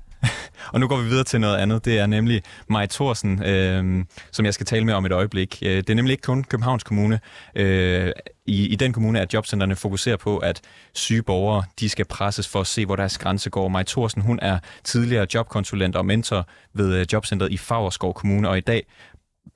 Og 0.72 0.80
nu 0.80 0.88
går 0.88 0.96
vi 0.96 1.08
videre 1.08 1.24
til 1.24 1.40
noget 1.40 1.56
andet. 1.56 1.84
Det 1.84 1.98
er 1.98 2.06
nemlig 2.06 2.42
Maj 2.68 2.86
Thorsen, 2.86 3.44
øh, 3.44 4.04
som 4.32 4.44
jeg 4.44 4.54
skal 4.54 4.66
tale 4.66 4.84
med 4.84 4.94
om 4.94 5.06
et 5.06 5.12
øjeblik. 5.12 5.58
Øh, 5.62 5.76
det 5.76 5.90
er 5.90 5.94
nemlig 5.94 6.12
ikke 6.12 6.22
kun 6.22 6.44
Københavns 6.44 6.84
Kommune. 6.84 7.20
Øh, 7.54 8.12
i, 8.46 8.66
I 8.66 8.76
den 8.76 8.92
kommune 8.92 9.18
er 9.18 9.26
jobcentrene 9.32 9.76
fokuserer 9.76 10.16
på, 10.16 10.38
at 10.38 10.60
syge 10.94 11.22
borgere 11.22 11.62
de 11.80 11.88
skal 11.88 12.04
presses 12.04 12.48
for 12.48 12.60
at 12.60 12.66
se, 12.66 12.86
hvor 12.86 12.96
deres 12.96 13.18
grænse 13.18 13.50
går. 13.50 13.68
Maj 13.68 13.82
Thorsen, 13.82 14.22
hun 14.22 14.38
er 14.42 14.58
tidligere 14.84 15.26
jobkonsulent 15.34 15.96
og 15.96 16.06
mentor 16.06 16.48
ved 16.72 16.94
øh, 16.94 17.06
jobcentret 17.12 17.52
i 17.52 17.56
Fagerskov 17.56 18.14
Kommune, 18.14 18.48
og 18.48 18.58
i 18.58 18.60
dag 18.60 18.86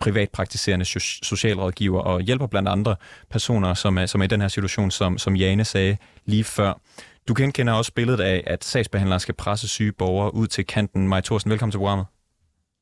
privatpraktiserende 0.00 0.84
socialrådgiver 1.22 2.00
og 2.00 2.20
hjælper 2.20 2.46
blandt 2.46 2.68
andre 2.68 2.96
personer, 3.30 3.74
som 3.74 3.98
er, 3.98 4.06
som 4.06 4.20
er 4.20 4.24
i 4.24 4.28
den 4.28 4.40
her 4.40 4.48
situation, 4.48 4.90
som, 4.90 5.18
som 5.18 5.36
Jane 5.36 5.64
sagde 5.64 5.96
lige 6.24 6.44
før. 6.44 6.80
Du 7.28 7.34
genkender 7.36 7.72
også 7.72 7.94
billedet 7.94 8.20
af, 8.20 8.44
at 8.46 8.64
sagsbehandlere 8.64 9.20
skal 9.20 9.34
presse 9.34 9.68
syge 9.68 9.92
borgere 9.92 10.34
ud 10.34 10.46
til 10.46 10.66
kanten. 10.66 11.08
Maja 11.08 11.20
Thorsen, 11.20 11.50
velkommen 11.50 11.72
til 11.72 11.78
programmet. 11.78 12.06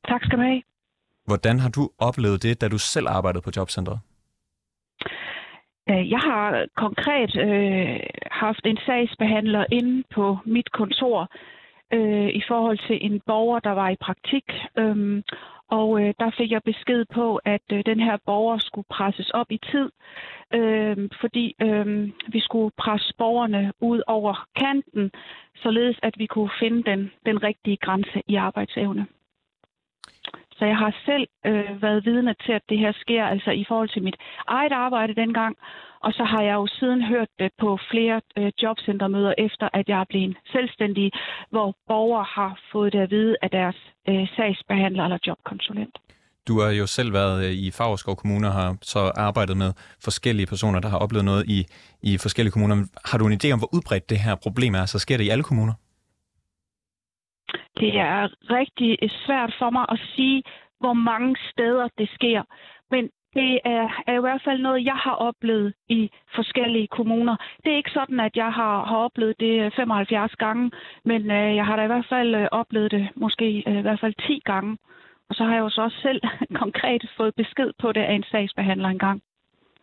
Tak 0.07 0.21
skal 0.23 0.37
du 0.37 0.43
have. 0.43 0.61
Hvordan 1.25 1.59
har 1.59 1.69
du 1.69 1.89
oplevet 1.99 2.43
det, 2.43 2.61
da 2.61 2.67
du 2.67 2.77
selv 2.77 3.07
arbejdede 3.07 3.41
på 3.41 3.51
jobcentret? 3.57 3.99
Jeg 5.87 6.19
har 6.19 6.65
konkret 6.77 7.31
øh, 7.47 7.99
haft 8.31 8.63
en 8.65 8.77
sagsbehandler 8.85 9.65
inde 9.71 10.03
på 10.15 10.37
mit 10.45 10.71
kontor 10.71 11.31
øh, 11.93 12.29
i 12.29 12.41
forhold 12.47 12.79
til 12.87 13.05
en 13.05 13.21
borger, 13.25 13.59
der 13.59 13.71
var 13.71 13.89
i 13.89 13.95
praktik. 13.95 14.43
Øh, 14.77 15.23
og 15.69 16.01
øh, 16.01 16.13
der 16.19 16.31
fik 16.37 16.51
jeg 16.51 16.63
besked 16.63 17.05
på, 17.13 17.35
at 17.35 17.61
øh, 17.71 17.83
den 17.85 17.99
her 17.99 18.17
borger 18.25 18.57
skulle 18.57 18.87
presses 18.89 19.29
op 19.29 19.51
i 19.51 19.59
tid, 19.71 19.89
øh, 20.53 21.09
fordi 21.21 21.55
øh, 21.61 22.09
vi 22.27 22.39
skulle 22.39 22.71
presse 22.77 23.13
borgerne 23.17 23.73
ud 23.81 24.01
over 24.07 24.47
kanten, 24.55 25.11
således 25.55 25.99
at 26.03 26.13
vi 26.17 26.25
kunne 26.25 26.51
finde 26.59 26.83
den, 26.83 27.11
den 27.25 27.43
rigtige 27.43 27.77
grænse 27.77 28.21
i 28.27 28.35
arbejdsevne. 28.35 29.07
Så 30.57 30.65
jeg 30.65 30.77
har 30.77 30.93
selv 31.05 31.27
øh, 31.45 31.81
været 31.81 32.05
vidne 32.05 32.35
til, 32.45 32.51
at 32.51 32.61
det 32.69 32.79
her 32.79 32.93
sker 33.03 33.23
altså 33.25 33.51
i 33.51 33.65
forhold 33.67 33.89
til 33.89 34.03
mit 34.03 34.17
eget 34.47 34.71
arbejde 34.71 35.15
dengang. 35.15 35.55
Og 35.99 36.13
så 36.13 36.23
har 36.23 36.41
jeg 36.41 36.53
jo 36.53 36.67
siden 36.67 37.01
hørt 37.03 37.27
det 37.39 37.51
på 37.59 37.79
flere 37.91 38.21
øh, 38.37 38.51
jobcentermøder 38.63 39.33
efter, 39.37 39.69
at 39.73 39.89
jeg 39.89 39.99
er 39.99 40.09
blevet 40.09 40.37
selvstændig, 40.51 41.11
hvor 41.49 41.75
borgere 41.87 42.25
har 42.37 42.59
fået 42.71 42.93
det 42.93 42.99
at 42.99 43.11
vide 43.11 43.35
af 43.41 43.49
deres 43.49 43.75
øh, 44.09 44.27
sagsbehandler 44.35 45.03
eller 45.03 45.17
jobkonsulent. 45.27 45.97
Du 46.47 46.61
har 46.61 46.69
jo 46.69 46.87
selv 46.87 47.13
været 47.13 47.45
øh, 47.45 47.51
i 47.51 47.71
Favreskov 47.71 48.15
Kommune 48.15 48.47
og 48.47 48.53
har 48.53 48.77
så 48.81 49.11
arbejdet 49.15 49.57
med 49.57 49.73
forskellige 50.03 50.47
personer, 50.47 50.79
der 50.79 50.89
har 50.89 50.97
oplevet 50.97 51.25
noget 51.25 51.43
i, 51.47 51.65
i 52.01 52.17
forskellige 52.17 52.51
kommuner. 52.51 52.75
Har 53.05 53.17
du 53.17 53.27
en 53.27 53.39
idé 53.43 53.51
om, 53.51 53.59
hvor 53.59 53.73
udbredt 53.75 54.09
det 54.09 54.19
her 54.19 54.35
problem 54.35 54.75
er? 54.75 54.85
Så 54.85 54.99
sker 54.99 55.17
det 55.17 55.23
i 55.23 55.29
alle 55.29 55.43
kommuner? 55.43 55.73
Det 57.79 57.99
er 57.99 58.27
rigtig 58.57 58.97
svært 59.25 59.55
for 59.59 59.69
mig 59.69 59.85
at 59.89 59.99
sige, 60.15 60.43
hvor 60.79 60.93
mange 60.93 61.35
steder 61.51 61.87
det 61.97 62.09
sker. 62.17 62.41
Men 62.91 63.03
det 63.33 63.59
er, 63.65 63.85
er 64.07 64.17
i 64.17 64.25
hvert 64.25 64.41
fald 64.45 64.59
noget, 64.61 64.85
jeg 64.85 64.99
har 65.05 65.15
oplevet 65.29 65.73
i 65.89 66.09
forskellige 66.35 66.87
kommuner. 66.87 67.35
Det 67.63 67.69
er 67.71 67.77
ikke 67.77 67.97
sådan, 67.99 68.19
at 68.19 68.35
jeg 68.35 68.51
har, 68.59 68.75
har 68.85 68.97
oplevet 69.07 69.35
det 69.39 69.73
75 69.75 70.31
gange, 70.35 70.71
men 71.05 71.21
øh, 71.31 71.55
jeg 71.55 71.65
har 71.65 71.75
da 71.75 71.83
i 71.83 71.91
hvert 71.93 72.09
fald 72.09 72.35
øh, 72.35 72.47
oplevet 72.51 72.91
det 72.91 73.09
måske 73.15 73.63
øh, 73.67 73.77
i 73.77 73.81
hvert 73.81 73.99
fald 73.99 74.15
10 74.27 74.41
gange. 74.45 74.77
Og 75.29 75.35
så 75.35 75.43
har 75.43 75.53
jeg 75.53 75.59
jo 75.59 75.69
så 75.69 75.81
også 75.81 75.99
selv 76.01 76.21
konkret 76.63 77.01
fået 77.17 77.33
besked 77.35 77.71
på 77.81 77.91
det 77.91 78.01
af 78.01 78.13
en 78.13 78.23
sagsbehandler 78.31 78.89
engang. 78.89 79.21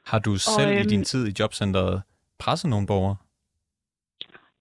Har 0.06 0.18
du 0.18 0.36
selv 0.36 0.70
og, 0.70 0.72
øhm, 0.72 0.86
i 0.86 0.90
din 0.94 1.04
tid 1.04 1.28
i 1.28 1.32
jobcentret 1.40 2.02
presset 2.38 2.70
nogle 2.70 2.86
borgere? 2.86 3.16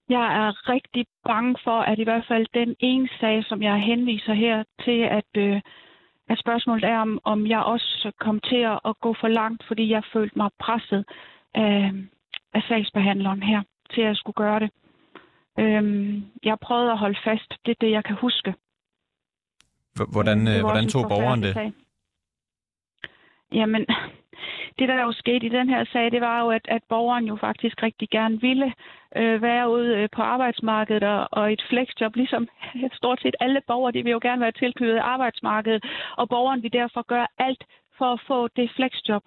Jeg 0.08 0.26
er 0.40 0.68
rigtig 0.68 1.06
bange 1.24 1.56
for, 1.64 1.80
at 1.80 1.98
i 1.98 2.04
hvert 2.04 2.24
fald 2.28 2.46
den 2.54 2.76
ene 2.78 3.08
sag, 3.20 3.44
som 3.44 3.62
jeg 3.62 3.76
henviser 3.82 4.34
her 4.34 4.64
til, 4.84 5.00
at, 5.00 5.30
øh, 5.36 5.60
at 6.28 6.38
spørgsmålet 6.38 6.84
er, 6.84 6.98
om, 6.98 7.20
om 7.24 7.46
jeg 7.46 7.62
også 7.62 8.12
kom 8.20 8.40
til 8.40 8.62
at, 8.84 8.94
gå 9.00 9.14
for 9.20 9.28
langt, 9.28 9.64
fordi 9.68 9.90
jeg 9.90 10.02
følte 10.12 10.38
mig 10.38 10.50
presset 10.60 11.04
af, 11.54 11.92
af 12.54 12.62
sagsbehandleren 12.68 13.42
her 13.42 13.62
til 13.94 14.00
at 14.02 14.16
skulle 14.16 14.34
gøre 14.34 14.60
det. 14.60 14.70
Øhm, 15.58 16.24
jeg 16.44 16.58
prøvede 16.62 16.92
at 16.92 16.98
holde 16.98 17.18
fast. 17.24 17.54
Det 17.66 17.70
er 17.70 17.80
det, 17.80 17.90
jeg 17.90 18.04
kan 18.04 18.16
huske. 18.16 18.54
Hvordan, 20.12 20.48
øh, 20.48 20.60
hvordan 20.60 20.88
tog 20.88 21.08
borgeren 21.08 21.42
det? 21.42 21.54
Sag. 21.54 21.72
Jamen, 23.52 23.86
det 24.78 24.88
der 24.88 25.02
jo 25.02 25.12
skete 25.12 25.46
i 25.46 25.48
den 25.48 25.68
her 25.68 25.84
sag, 25.92 26.12
det 26.12 26.20
var 26.20 26.40
jo, 26.40 26.50
at, 26.50 26.66
at 26.68 26.82
borgeren 26.88 27.24
jo 27.24 27.36
faktisk 27.36 27.82
rigtig 27.82 28.08
gerne 28.10 28.40
ville 28.40 28.72
øh, 29.16 29.42
være 29.42 29.70
ude 29.70 29.96
øh, 29.96 30.08
på 30.12 30.22
arbejdsmarkedet 30.22 31.02
og, 31.02 31.28
og 31.32 31.52
et 31.52 31.62
flexjob, 31.68 32.16
ligesom 32.16 32.48
stort 32.92 33.20
set 33.20 33.36
alle 33.40 33.60
borgere, 33.66 33.92
de 33.92 34.02
vil 34.02 34.12
jo 34.12 34.20
gerne 34.22 34.40
være 34.40 34.52
tilknyttet 34.52 34.98
arbejdsmarkedet, 34.98 35.84
og 36.16 36.28
borgeren 36.28 36.62
vil 36.62 36.72
derfor 36.72 37.02
gøre 37.02 37.26
alt 37.38 37.64
for 37.98 38.12
at 38.12 38.20
få 38.26 38.48
det 38.48 38.70
flexjob. 38.76 39.22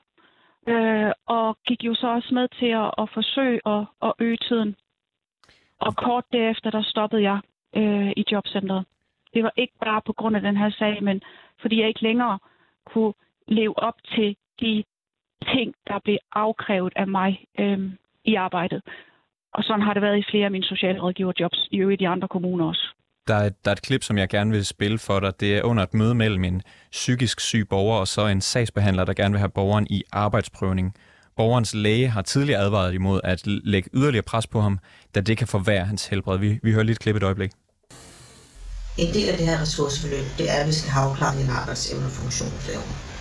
Øh, 0.68 1.12
og 1.26 1.58
gik 1.68 1.84
jo 1.84 1.94
så 1.94 2.08
også 2.08 2.34
med 2.34 2.48
til 2.60 2.72
at, 2.84 2.92
at 2.98 3.10
forsøge 3.14 3.60
at, 3.66 3.86
at 4.02 4.14
øge 4.20 4.38
tiden. 4.38 4.76
Og 5.80 5.96
kort 5.96 6.24
derefter, 6.34 6.70
der 6.70 6.82
stoppede 6.82 7.22
jeg 7.22 7.40
øh, 7.76 8.12
i 8.18 8.24
jobcentret. 8.32 8.86
Det 9.34 9.44
var 9.44 9.52
ikke 9.56 9.74
bare 9.86 10.02
på 10.06 10.14
grund 10.14 10.36
af 10.36 10.42
den 10.42 10.58
her 10.58 10.70
sag, 10.70 11.04
men 11.04 11.22
fordi 11.62 11.80
jeg 11.80 11.88
ikke 11.88 12.04
længere 12.04 12.40
kunne 12.86 13.14
leve 13.48 13.80
op 13.80 14.04
til 14.16 14.36
de 14.60 14.84
ting, 15.44 15.74
der 15.88 16.00
blev 16.04 16.18
afkrævet 16.34 16.94
af 16.96 17.08
mig 17.08 17.46
øh, 17.60 17.80
i 18.26 18.36
arbejdet. 18.36 18.82
Og 19.54 19.64
sådan 19.64 19.82
har 19.82 19.94
det 19.94 20.02
været 20.02 20.18
i 20.18 20.26
flere 20.32 20.46
af 20.46 20.52
mine 20.52 20.64
socialrådgiverjobs, 20.64 21.68
i 21.72 21.78
øvrigt 21.78 22.02
i 22.02 22.06
andre 22.06 22.28
kommuner 22.28 22.66
også. 22.66 22.88
Der 23.28 23.36
er, 23.36 23.50
der 23.50 23.72
er 23.72 23.76
et 23.76 23.82
klip, 23.82 24.04
som 24.04 24.18
jeg 24.18 24.30
gerne 24.30 24.52
vil 24.52 24.66
spille 24.66 24.98
for 24.98 25.20
dig. 25.20 25.40
Det 25.40 25.58
er 25.58 25.64
under 25.64 25.84
et 25.84 25.94
møde 25.94 26.16
mellem 26.16 26.44
en 26.44 26.62
psykisk 26.92 27.40
syg 27.40 27.68
borger 27.70 28.00
og 28.00 28.08
så 28.08 28.28
en 28.28 28.42
sagsbehandler, 28.42 29.06
der 29.06 29.14
gerne 29.14 29.32
vil 29.32 29.40
have 29.40 29.50
borgeren 29.50 29.88
i 29.90 30.04
arbejdsprøvning. 30.12 30.94
Borgerens 31.36 31.74
læge 31.74 32.08
har 32.08 32.22
tidligere 32.22 32.60
advaret 32.60 32.94
imod 32.94 33.20
at 33.24 33.42
lægge 33.46 33.90
yderligere 33.94 34.24
pres 34.24 34.48
på 34.48 34.62
ham, 34.62 34.80
da 35.16 35.22
det 35.22 35.38
kan 35.38 35.48
forværre 35.48 35.86
hans 35.86 36.08
helbred. 36.08 36.38
Vi, 36.38 36.60
vi 36.64 36.72
hører 36.72 36.84
lige 36.84 36.94
et 36.94 37.00
klip 37.00 37.16
et 37.16 37.24
øjeblik. 37.24 37.52
En 39.04 39.14
del 39.14 39.28
af 39.32 39.38
det 39.38 39.48
her 39.48 39.62
ressourceforløb, 39.62 40.26
det 40.38 40.46
er, 40.54 40.58
at 40.62 40.68
vi 40.68 40.76
skal 40.80 40.92
have 40.92 41.06
afklaret 41.10 41.38
din 41.42 41.50
arbejdsevne 41.60 42.06
og 42.06 42.12
funktionsevne. 42.12 43.17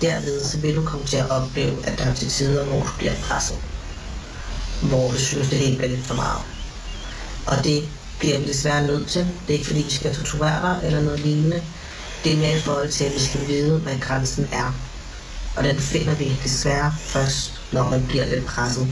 Derved 0.00 0.40
så 0.50 0.60
vil 0.60 0.76
du 0.76 0.84
komme 0.90 1.06
til 1.06 1.16
at 1.24 1.28
opleve, 1.38 1.76
at 1.86 1.98
der 1.98 2.04
er 2.10 2.14
til 2.14 2.28
tider, 2.28 2.64
hvor 2.68 2.80
du 2.88 2.92
bliver 2.98 3.16
presset. 3.26 3.58
Hvor 4.90 5.06
du 5.12 5.18
synes, 5.28 5.50
det 5.50 5.58
helt 5.58 5.78
bliver 5.78 5.92
lidt 5.94 6.06
for 6.10 6.18
meget. 6.24 6.42
Og 7.50 7.56
det 7.68 7.78
bliver 8.20 8.38
vi 8.40 8.44
desværre 8.52 8.86
nødt 8.90 9.06
til. 9.14 9.22
Det 9.42 9.50
er 9.50 9.58
ikke 9.58 9.70
fordi, 9.70 9.82
vi 9.90 9.94
skal 9.98 10.14
torturere 10.14 10.60
dig 10.66 10.76
eller 10.86 11.02
noget 11.08 11.20
lignende. 11.20 11.60
Det 12.22 12.30
er 12.34 12.38
mere 12.44 12.56
i 12.60 12.64
forhold 12.66 12.90
til, 12.96 13.04
at 13.08 13.14
vi 13.18 13.22
skal 13.28 13.42
vide, 13.52 13.74
hvad 13.84 13.96
grænsen 14.06 14.44
er. 14.62 14.68
Og 15.56 15.62
den 15.68 15.76
finder 15.92 16.14
vi 16.22 16.28
desværre 16.46 16.90
først, 17.14 17.42
når 17.74 17.84
man 17.92 18.00
bliver 18.10 18.26
lidt 18.32 18.46
presset. 18.52 18.86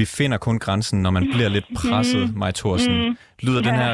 Vi 0.00 0.04
finder 0.04 0.38
kun 0.38 0.58
grænsen, 0.58 1.02
når 1.02 1.10
man 1.10 1.24
bliver 1.34 1.48
lidt 1.48 1.68
presset, 1.80 2.22
mm. 2.30 2.38
Maj 2.38 2.52
Thorsen. 2.60 2.94
Mm. 3.08 3.16
Lyder 3.46 3.60
ja. 3.64 3.68
den 3.68 3.76
her 3.80 3.88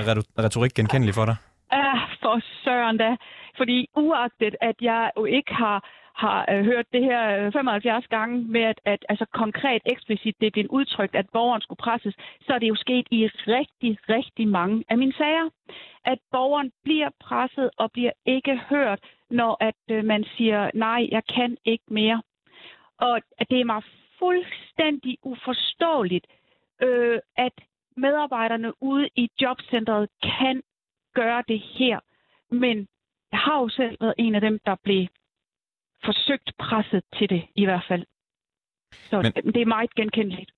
retorik 0.44 0.74
genkendelig 0.74 1.14
for 1.14 1.24
dig? 1.24 1.36
Ja, 1.72 1.92
for 2.22 2.34
søren 2.64 2.96
da. 2.96 3.10
Fordi 3.56 3.88
uagtet, 3.96 4.56
at 4.60 4.76
jeg 4.80 5.10
jo 5.16 5.24
ikke 5.24 5.54
har 5.54 6.04
har 6.14 6.46
øh, 6.52 6.64
hørt 6.64 6.86
det 6.92 7.04
her 7.04 7.46
øh, 7.46 7.52
75 7.52 8.06
gange 8.06 8.44
med, 8.44 8.60
at, 8.60 8.80
at 8.84 9.04
altså 9.08 9.26
konkret 9.32 9.82
eksplicit 9.86 10.36
det 10.40 10.52
bliver 10.52 10.68
udtrykt, 10.70 11.14
at 11.14 11.30
borgeren 11.32 11.62
skulle 11.62 11.84
presses, 11.86 12.14
så 12.46 12.52
er 12.54 12.58
det 12.58 12.68
jo 12.68 12.74
sket 12.74 13.06
i 13.10 13.26
rigtig, 13.26 13.98
rigtig 14.08 14.48
mange 14.48 14.84
af 14.88 14.98
mine 14.98 15.12
sager. 15.12 15.50
At 16.04 16.18
borgeren 16.32 16.72
bliver 16.84 17.10
presset 17.20 17.70
og 17.76 17.92
bliver 17.92 18.12
ikke 18.26 18.56
hørt, 18.56 19.00
når 19.30 19.56
at 19.60 19.82
øh, 19.90 20.04
man 20.04 20.24
siger, 20.36 20.70
nej, 20.74 21.08
jeg 21.10 21.22
kan 21.34 21.56
ikke 21.64 21.84
mere. 21.88 22.22
Og 22.98 23.20
at 23.38 23.50
det 23.50 23.60
er 23.60 23.64
mig 23.64 23.82
fuldstændig 24.18 25.18
uforståeligt, 25.22 26.26
øh, 26.82 27.18
at 27.36 27.52
medarbejderne 27.96 28.82
ude 28.82 29.08
i 29.16 29.28
jobcentret 29.40 30.08
kan 30.22 30.62
gøre 31.14 31.42
det 31.48 31.60
her. 31.60 32.00
Men 32.50 32.88
jeg 33.34 33.40
har 33.46 33.60
jo 33.60 33.68
selv 33.68 33.96
været 34.00 34.14
en 34.18 34.34
af 34.34 34.40
dem, 34.40 34.58
der 34.66 34.76
blev 34.84 35.06
forsøgt 36.04 36.48
presset 36.58 37.02
til 37.16 37.28
det, 37.28 37.42
i 37.54 37.64
hvert 37.64 37.84
fald. 37.88 38.04
Så 39.10 39.16
men, 39.22 39.32
det 39.54 39.62
er 39.62 39.74
meget 39.76 39.94
genkendeligt. 39.94 40.50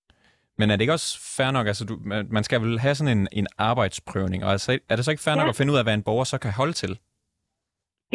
Men 0.59 0.71
er 0.71 0.75
det 0.77 0.81
ikke 0.81 0.93
også 0.93 1.11
fair 1.37 1.51
nok, 1.51 1.67
altså 1.67 1.85
du, 1.85 1.95
man 2.37 2.45
skal 2.45 2.61
vel 2.61 2.81
have 2.81 2.95
sådan 2.95 3.19
en, 3.19 3.29
en 3.33 3.47
arbejdsprøvning, 3.59 4.45
og 4.45 4.51
altså, 4.51 4.79
er 4.91 4.97
det 4.97 5.05
så 5.05 5.11
ikke 5.11 5.23
fair 5.23 5.35
ja. 5.35 5.41
nok 5.41 5.49
at 5.49 5.57
finde 5.57 5.73
ud 5.73 5.79
af, 5.79 5.85
hvad 5.85 5.95
en 5.95 6.03
borger 6.09 6.25
så 6.25 6.39
kan 6.39 6.53
holde 6.61 6.73
til? 6.73 6.93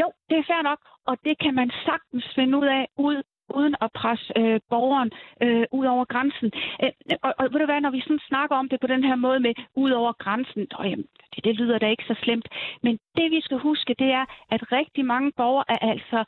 Jo, 0.01 0.07
det 0.29 0.37
er 0.37 0.45
fair 0.51 0.61
nok, 0.69 0.79
og 1.09 1.15
det 1.25 1.35
kan 1.43 1.53
man 1.55 1.71
sagtens 1.85 2.25
finde 2.35 2.57
ud 2.57 2.67
af 2.79 2.83
ud 2.97 3.23
uden 3.55 3.75
at 3.81 3.89
presse 3.91 4.33
øh, 4.37 4.59
borgeren 4.69 5.11
øh, 5.43 5.65
ud 5.71 5.85
over 5.85 6.05
grænsen. 6.05 6.51
Øh, 6.83 6.91
og, 7.23 7.33
og 7.39 7.43
ved 7.51 7.59
du 7.59 7.65
hvad, 7.65 7.81
når 7.81 7.91
vi 7.91 8.01
sådan 8.01 8.27
snakker 8.29 8.55
om 8.55 8.69
det 8.69 8.79
på 8.79 8.87
den 8.87 9.03
her 9.03 9.15
måde 9.15 9.39
med 9.39 9.53
ud 9.75 9.91
over 9.91 10.13
grænsen, 10.23 10.67
og 10.73 10.89
jamen, 10.89 11.07
det, 11.35 11.43
det 11.43 11.55
lyder 11.55 11.77
da 11.79 11.87
ikke 11.89 12.03
så 12.07 12.15
slemt, 12.23 12.47
men 12.83 12.99
det 13.17 13.31
vi 13.31 13.41
skal 13.41 13.57
huske, 13.57 13.95
det 13.99 14.11
er, 14.11 14.25
at 14.51 14.71
rigtig 14.71 15.05
mange 15.05 15.31
borgere 15.37 15.65
er 15.69 15.91
altså 15.93 16.23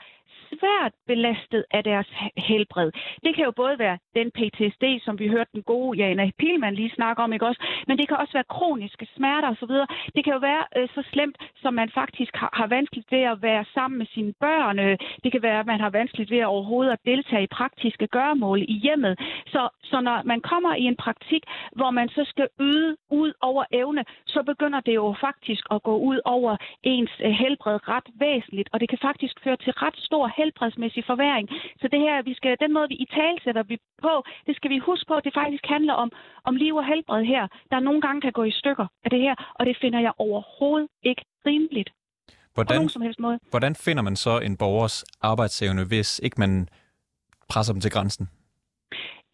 svært 0.60 0.94
belastet 1.08 1.64
af 1.72 1.84
deres 1.84 2.10
helbred. 2.38 2.92
Det 3.24 3.36
kan 3.36 3.46
jo 3.46 3.52
både 3.52 3.80
være 3.80 3.98
den 4.16 4.32
PTSD, 4.38 4.86
som 5.06 5.20
vi 5.20 5.28
hørte 5.28 5.52
den 5.54 5.64
gode 5.64 5.98
Jana 5.98 6.32
Pilman 6.40 6.76
lige 6.76 6.96
snakke 6.96 7.22
om, 7.24 7.34
ikke 7.34 7.48
også? 7.48 7.62
Men 7.88 7.98
det 7.98 8.08
kan 8.08 8.18
også 8.18 8.34
være 8.34 8.54
kroniske 8.58 9.08
smerter 9.16 9.50
osv. 9.50 9.74
Det 10.16 10.24
kan 10.24 10.34
jo 10.34 10.40
være 10.40 10.64
øh, 10.78 10.90
så 10.96 11.02
slemt, 11.12 11.38
som 11.56 11.74
man 11.74 11.90
faktisk 11.90 12.36
har, 12.36 12.50
har 12.54 12.68
vanskeligt 12.68 13.12
ved 13.12 13.24
at 13.34 13.42
være 13.42 13.66
sammen 13.74 13.98
med 13.98 14.08
sine 14.16 14.34
børn. 14.40 14.80
Øh. 14.80 14.98
Det 15.24 15.32
kan 15.32 15.42
være, 15.42 15.60
at 15.60 15.66
man 15.66 15.80
har 15.80 15.90
vanskeligt 15.90 16.32
ved 16.32 16.38
at 16.38 16.46
overhovedet 16.46 16.92
at 16.92 17.06
deltage 17.06 17.44
i 17.44 17.56
praktiske 17.60 18.08
gøremål 18.08 18.62
i 18.62 18.78
hjemmet. 18.86 19.20
Så, 19.48 19.70
så 19.84 20.02
når 20.02 20.22
man 20.26 20.42
kommer 20.42 20.76
i 20.76 20.84
en 20.84 20.96
praktik, 20.96 21.44
hvor 21.76 21.92
man 21.92 22.10
så 22.10 22.24
skal 22.26 22.48
yde 22.60 22.96
ud 23.10 23.34
over 23.42 23.64
evne, 23.72 24.04
så 24.26 24.44
begynder 24.44 24.80
det 24.80 24.96
jo 24.96 25.16
faktisk 25.22 25.64
at 25.72 25.84
gå 25.84 25.98
ud 25.98 26.20
over 26.26 26.58
ens 26.84 27.12
øh, 27.26 27.32
helbred 27.32 27.88
ret 27.88 28.08
væsentligt, 28.16 28.70
og 28.74 28.80
det 28.80 28.90
kan 28.90 29.00
faktisk 29.02 29.36
føre 29.44 29.58
til 29.58 29.74
ret 29.74 29.98
stor 29.98 30.28
helbredsmæssig 30.44 31.04
forværing. 31.12 31.46
Så 31.82 31.86
det 31.94 32.00
her, 32.06 32.16
vi 32.30 32.34
skal, 32.40 32.52
den 32.66 32.74
måde, 32.74 32.88
vi 32.94 32.98
i 33.04 33.08
talsætter 33.18 33.64
vi 33.72 33.78
på, 34.06 34.14
det 34.48 34.56
skal 34.56 34.70
vi 34.74 34.78
huske 34.90 35.06
på, 35.08 35.16
at 35.20 35.24
det 35.28 35.34
faktisk 35.42 35.66
handler 35.76 35.96
om, 36.04 36.10
om 36.50 36.54
liv 36.64 36.74
og 36.82 36.86
helbred 36.92 37.24
her, 37.34 37.44
der 37.72 37.80
nogle 37.80 38.02
gange 38.06 38.22
kan 38.22 38.34
gå 38.40 38.44
i 38.44 38.52
stykker 38.62 38.88
af 39.06 39.10
det 39.10 39.22
her, 39.26 39.36
og 39.60 39.66
det 39.66 39.76
finder 39.82 40.00
jeg 40.00 40.14
overhovedet 40.18 40.90
ikke 41.04 41.24
rimeligt. 41.46 41.90
Hvordan, 42.54 42.90
som 42.90 43.02
helst 43.02 43.20
måde. 43.20 43.40
hvordan 43.50 43.76
finder 43.76 44.04
man 44.04 44.16
så 44.16 44.40
en 44.40 44.58
borgers 44.58 45.04
arbejdsevne, 45.22 45.84
hvis 45.88 46.20
ikke 46.24 46.40
man 46.40 46.68
presser 47.50 47.74
dem 47.74 47.82
til 47.82 47.92
grænsen? 47.92 48.30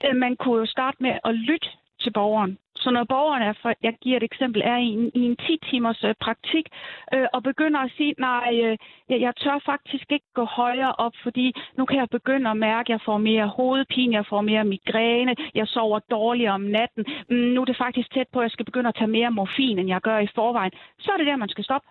Øh, 0.05 0.15
man 0.15 0.35
kunne 0.35 0.59
jo 0.59 0.65
starte 0.65 0.97
med 0.99 1.13
at 1.23 1.35
lytte 1.35 1.69
til 2.01 2.11
borgeren. 2.13 2.57
Så 2.75 2.91
når 2.91 3.03
borgeren 3.03 3.43
er, 3.43 3.53
for, 3.61 3.73
jeg 3.83 3.93
giver 4.01 4.17
et 4.17 4.23
eksempel, 4.23 4.61
er 4.65 4.77
i 4.77 4.85
en, 4.85 5.11
i 5.13 5.21
en 5.29 5.37
10-timers 5.41 6.03
øh, 6.03 6.15
praktik 6.19 6.65
øh, 7.13 7.27
og 7.33 7.43
begynder 7.43 7.79
at 7.79 7.91
sige, 7.97 8.15
nej, 8.17 8.49
øh, 8.63 8.77
jeg, 9.09 9.21
jeg 9.21 9.35
tør 9.35 9.59
faktisk 9.65 10.11
ikke 10.11 10.25
gå 10.33 10.43
højere 10.43 10.93
op, 10.95 11.13
fordi 11.23 11.53
nu 11.77 11.85
kan 11.85 11.97
jeg 11.97 12.09
begynde 12.09 12.49
at 12.49 12.57
mærke, 12.57 12.87
at 12.87 12.89
jeg 12.89 13.01
får 13.05 13.17
mere 13.17 13.47
hovedpine, 13.47 14.15
jeg 14.15 14.25
får 14.25 14.41
mere 14.41 14.63
migræne, 14.65 15.35
jeg 15.55 15.67
sover 15.67 15.99
dårligere 15.99 16.53
om 16.53 16.61
natten. 16.61 17.05
Mm, 17.29 17.35
nu 17.53 17.61
er 17.61 17.65
det 17.65 17.77
faktisk 17.77 18.13
tæt 18.13 18.27
på, 18.33 18.39
at 18.39 18.43
jeg 18.43 18.51
skal 18.51 18.65
begynde 18.65 18.89
at 18.89 18.95
tage 18.95 19.15
mere 19.17 19.31
morfin, 19.31 19.79
end 19.79 19.89
jeg 19.89 20.01
gør 20.01 20.19
i 20.19 20.27
forvejen. 20.35 20.71
Så 20.99 21.11
er 21.11 21.17
det 21.17 21.27
der, 21.27 21.35
man 21.35 21.49
skal 21.49 21.63
stoppe. 21.63 21.87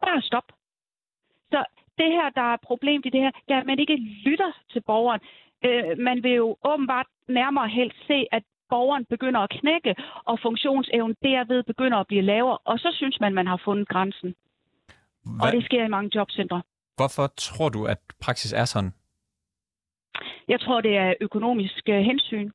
Bare 0.00 0.22
stop. 0.22 0.44
Så 1.52 1.64
det 1.98 2.10
her, 2.16 2.30
der 2.30 2.52
er 2.52 2.56
problemet 2.62 3.06
i 3.06 3.10
det 3.10 3.20
her, 3.20 3.30
det 3.30 3.54
er, 3.54 3.60
at 3.60 3.66
man 3.66 3.78
ikke 3.78 3.96
lytter 3.96 4.52
til 4.72 4.80
borgeren. 4.80 5.20
Øh, 5.64 5.98
man 5.98 6.22
vil 6.22 6.32
jo 6.32 6.56
åbenbart 6.64 7.06
nærmere 7.28 7.68
helst 7.68 7.96
se, 8.06 8.26
at 8.32 8.42
borgeren 8.74 9.04
begynder 9.14 9.40
at 9.40 9.50
knække, 9.58 9.92
og 10.30 10.36
funktionsevnen 10.46 11.16
derved 11.22 11.62
begynder 11.72 11.98
at 11.98 12.06
blive 12.06 12.24
lavere, 12.32 12.58
og 12.70 12.76
så 12.78 12.88
synes 13.00 13.16
man, 13.20 13.32
man 13.34 13.46
har 13.46 13.60
fundet 13.64 13.88
grænsen. 13.88 14.34
Hvad? 15.24 15.40
Og 15.42 15.46
det 15.52 15.64
sker 15.64 15.84
i 15.84 15.88
mange 15.96 16.10
jobcentre. 16.14 16.62
Hvorfor 16.98 17.26
tror 17.46 17.68
du, 17.68 17.80
at 17.92 18.00
praksis 18.24 18.52
er 18.52 18.64
sådan? 18.64 18.92
Jeg 20.48 20.60
tror, 20.60 20.80
det 20.80 20.96
er 20.96 21.14
økonomisk 21.20 21.82
øh, 21.88 22.00
hensyn. 22.10 22.50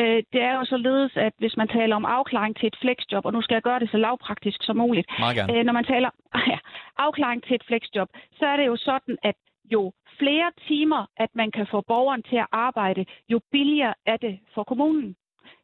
Øh, 0.00 0.22
det 0.32 0.40
er 0.48 0.54
jo 0.58 0.64
således, 0.64 1.12
at 1.16 1.32
hvis 1.38 1.56
man 1.56 1.68
taler 1.68 1.96
om 1.96 2.04
afklaring 2.04 2.56
til 2.56 2.66
et 2.66 2.78
flexjob, 2.82 3.24
og 3.24 3.32
nu 3.32 3.42
skal 3.42 3.54
jeg 3.54 3.62
gøre 3.62 3.80
det 3.80 3.90
så 3.90 3.96
lavpraktisk 3.96 4.58
som 4.62 4.76
muligt. 4.76 5.06
Øh, 5.52 5.64
når 5.64 5.72
man 5.72 5.84
taler 5.84 6.10
ja, 6.52 6.58
afklaring 6.96 7.42
til 7.42 7.54
et 7.54 7.64
flexjob, 7.68 8.08
så 8.38 8.44
er 8.46 8.56
det 8.56 8.66
jo 8.66 8.76
sådan, 8.76 9.16
at 9.22 9.34
jo 9.72 9.92
flere 10.18 10.50
timer, 10.68 11.06
at 11.16 11.30
man 11.34 11.50
kan 11.50 11.66
få 11.70 11.80
borgeren 11.80 12.22
til 12.22 12.36
at 12.36 12.46
arbejde, 12.52 13.06
jo 13.28 13.40
billigere 13.52 13.94
er 14.06 14.16
det 14.16 14.38
for 14.54 14.64
kommunen. 14.64 15.16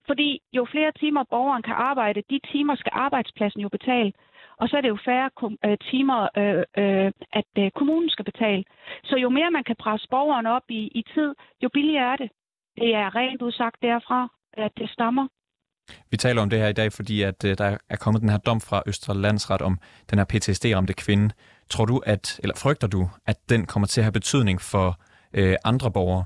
Fordi 0.06 0.40
jo 0.52 0.66
flere 0.70 0.92
timer 0.92 1.24
borgeren 1.30 1.62
kan 1.62 1.74
arbejde, 1.74 2.22
de 2.30 2.40
timer 2.52 2.74
skal 2.74 2.92
arbejdspladsen 2.94 3.60
jo 3.60 3.68
betale. 3.68 4.12
Og 4.60 4.68
så 4.68 4.76
er 4.76 4.80
det 4.80 4.88
jo 4.88 4.98
færre 5.04 5.30
øh, 5.66 5.76
timer, 5.90 6.20
øh, 6.40 6.64
øh, 6.82 7.12
at 7.40 7.50
øh, 7.58 7.70
kommunen 7.78 8.10
skal 8.10 8.24
betale. 8.24 8.64
Så 9.04 9.16
jo 9.16 9.28
mere 9.28 9.50
man 9.50 9.64
kan 9.64 9.76
presse 9.78 10.06
borgeren 10.10 10.46
op 10.46 10.66
i, 10.68 10.82
i 11.00 11.02
tid, 11.14 11.34
jo 11.62 11.68
billigere 11.72 12.12
er 12.12 12.16
det. 12.16 12.30
Det 12.80 12.94
er 12.94 13.16
rent 13.16 13.42
udsagt 13.42 13.82
derfra, 13.82 14.28
at 14.52 14.72
det 14.78 14.90
stammer. 14.90 15.26
Vi 16.10 16.16
taler 16.16 16.42
om 16.42 16.50
det 16.50 16.58
her 16.58 16.68
i 16.68 16.72
dag, 16.72 16.92
fordi 16.92 17.22
at 17.22 17.44
øh, 17.44 17.58
der 17.58 17.76
er 17.88 17.96
kommet 17.96 18.22
den 18.22 18.28
her 18.28 18.38
dom 18.38 18.60
fra 18.60 18.82
Østre 18.86 19.14
Landsret 19.14 19.62
om 19.62 19.78
den 20.10 20.18
her 20.18 20.26
PTSD-ramte 20.32 20.92
kvinde. 20.92 21.34
Tror 21.70 21.84
du, 21.84 22.00
at, 22.06 22.40
eller 22.42 22.56
frygter 22.56 22.86
du, 22.86 23.08
at 23.26 23.36
den 23.48 23.66
kommer 23.66 23.86
til 23.86 24.00
at 24.00 24.04
have 24.04 24.12
betydning 24.12 24.60
for 24.60 25.00
øh, 25.32 25.56
andre 25.64 25.90
borgere? 25.90 26.24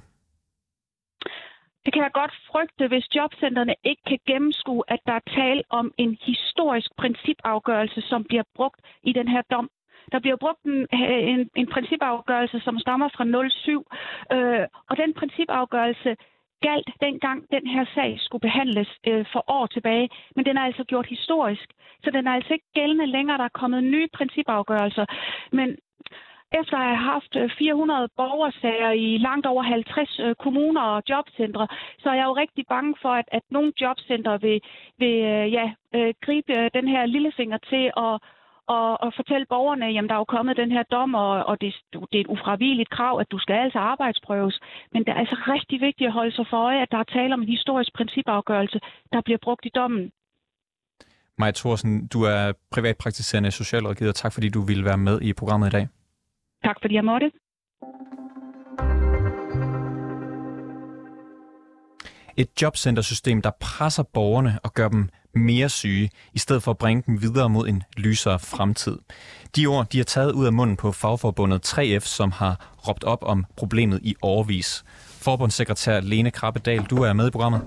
Det 1.84 1.92
kan 1.92 2.02
jeg 2.02 2.12
godt 2.12 2.34
frygte, 2.50 2.88
hvis 2.88 3.14
jobcentrene 3.16 3.74
ikke 3.84 4.02
kan 4.06 4.18
gennemskue, 4.26 4.82
at 4.88 5.00
der 5.06 5.12
er 5.12 5.30
tale 5.36 5.62
om 5.70 5.92
en 5.98 6.18
historisk 6.22 6.90
principafgørelse, 6.96 8.00
som 8.00 8.24
bliver 8.24 8.42
brugt 8.54 8.80
i 9.02 9.12
den 9.12 9.28
her 9.28 9.42
dom. 9.50 9.70
Der 10.12 10.18
bliver 10.18 10.36
brugt 10.36 10.62
en, 10.64 10.86
en, 11.32 11.50
en 11.56 11.66
principafgørelse, 11.66 12.60
som 12.60 12.78
stammer 12.78 13.08
fra 13.08 13.48
07, 13.48 13.86
øh, 14.32 14.66
og 14.90 14.96
den 14.96 15.14
principafgørelse 15.14 16.16
galt 16.68 16.90
dengang 17.06 17.38
den 17.56 17.66
her 17.66 17.84
sag 17.94 18.10
skulle 18.20 18.46
behandles 18.48 18.90
øh, 19.08 19.24
for 19.32 19.42
år 19.56 19.66
tilbage, 19.66 20.08
men 20.36 20.44
den 20.46 20.56
er 20.56 20.64
altså 20.68 20.84
gjort 20.84 21.06
historisk. 21.06 21.68
Så 22.04 22.10
den 22.10 22.26
er 22.26 22.32
altså 22.32 22.52
ikke 22.52 22.72
gældende 22.74 23.06
længere. 23.06 23.38
Der 23.38 23.44
er 23.44 23.58
kommet 23.60 23.84
nye 23.84 24.08
principafgørelser. 24.18 25.06
Men 25.52 25.68
efter 26.60 26.76
at 26.76 26.88
have 26.92 27.04
haft 27.12 27.32
øh, 27.36 27.50
400 27.58 28.08
borgersager 28.16 28.90
i 28.90 29.18
langt 29.18 29.46
over 29.46 29.62
50 29.62 30.20
øh, 30.20 30.34
kommuner 30.34 30.82
og 30.82 31.02
jobcentre, 31.08 31.66
så 31.98 32.06
er 32.08 32.14
jeg 32.14 32.26
jo 32.30 32.36
rigtig 32.42 32.64
bange 32.68 32.94
for, 33.02 33.12
at, 33.20 33.28
at 33.32 33.42
nogle 33.50 33.72
jobcentre 33.80 34.40
vil, 34.40 34.60
vil 34.98 35.16
øh, 35.32 35.52
ja, 35.52 35.66
gribe 36.26 36.70
den 36.74 36.88
her 36.88 37.06
lillefinger 37.06 37.58
til 37.70 37.84
at 37.96 38.14
og, 38.66 39.00
og 39.04 39.12
fortælle 39.16 39.46
borgerne, 39.54 39.86
jamen 39.86 40.08
der 40.08 40.14
er 40.14 40.22
jo 40.24 40.34
kommet 40.36 40.56
den 40.56 40.70
her 40.76 40.82
dom, 40.82 41.14
og, 41.14 41.32
og 41.50 41.60
det, 41.60 41.74
det 41.92 42.16
er 42.18 42.24
et 42.26 42.32
ufravigeligt 42.34 42.90
krav, 42.90 43.20
at 43.20 43.30
du 43.30 43.38
skal 43.38 43.54
altså 43.54 43.78
arbejdsprøves. 43.78 44.60
Men 44.92 45.04
det 45.04 45.10
er 45.12 45.18
altså 45.22 45.36
rigtig 45.54 45.80
vigtigt 45.80 46.08
at 46.08 46.12
holde 46.12 46.34
sig 46.34 46.46
for 46.50 46.56
øje, 46.56 46.82
at 46.82 46.90
der 46.90 46.98
er 46.98 47.02
tale 47.02 47.34
om 47.34 47.42
en 47.42 47.48
historisk 47.48 47.90
principafgørelse, 47.94 48.78
der 49.12 49.20
bliver 49.20 49.38
brugt 49.42 49.64
i 49.66 49.70
dommen. 49.74 50.10
Maja 51.38 51.52
Thorsen, 51.52 52.06
du 52.06 52.22
er 52.22 52.52
privatpraktiserende 52.70 53.50
socialrådgiver. 53.50 54.12
Tak 54.12 54.32
fordi 54.32 54.48
du 54.48 54.60
ville 54.60 54.84
være 54.84 54.98
med 54.98 55.20
i 55.22 55.32
programmet 55.32 55.66
i 55.66 55.70
dag. 55.70 55.88
Tak 56.64 56.76
fordi 56.80 56.94
jeg 56.94 57.04
måtte. 57.04 57.30
Et 62.36 62.62
jobcentersystem, 62.62 63.42
der 63.42 63.50
presser 63.60 64.02
borgerne 64.02 64.58
og 64.62 64.74
gør 64.74 64.88
dem 64.88 65.08
mere 65.34 65.68
syge, 65.68 66.10
i 66.32 66.38
stedet 66.38 66.62
for 66.62 66.70
at 66.70 66.78
bringe 66.78 67.02
dem 67.06 67.22
videre 67.22 67.48
mod 67.48 67.68
en 67.68 67.82
lysere 67.96 68.38
fremtid. 68.38 68.98
De 69.56 69.66
ord 69.66 69.88
de 69.88 70.00
er 70.00 70.04
taget 70.04 70.32
ud 70.32 70.46
af 70.46 70.52
munden 70.52 70.76
på 70.76 70.92
fagforbundet 70.92 71.66
3F, 71.66 72.00
som 72.00 72.30
har 72.32 72.72
råbt 72.88 73.04
op 73.04 73.22
om 73.22 73.44
problemet 73.56 74.00
i 74.02 74.14
årvis. 74.22 74.84
Forbundssekretær 74.98 76.00
Lene 76.00 76.30
Krabbedal, 76.30 76.82
du 76.82 76.96
er 76.96 77.12
med 77.12 77.28
i 77.28 77.30
programmet. 77.30 77.60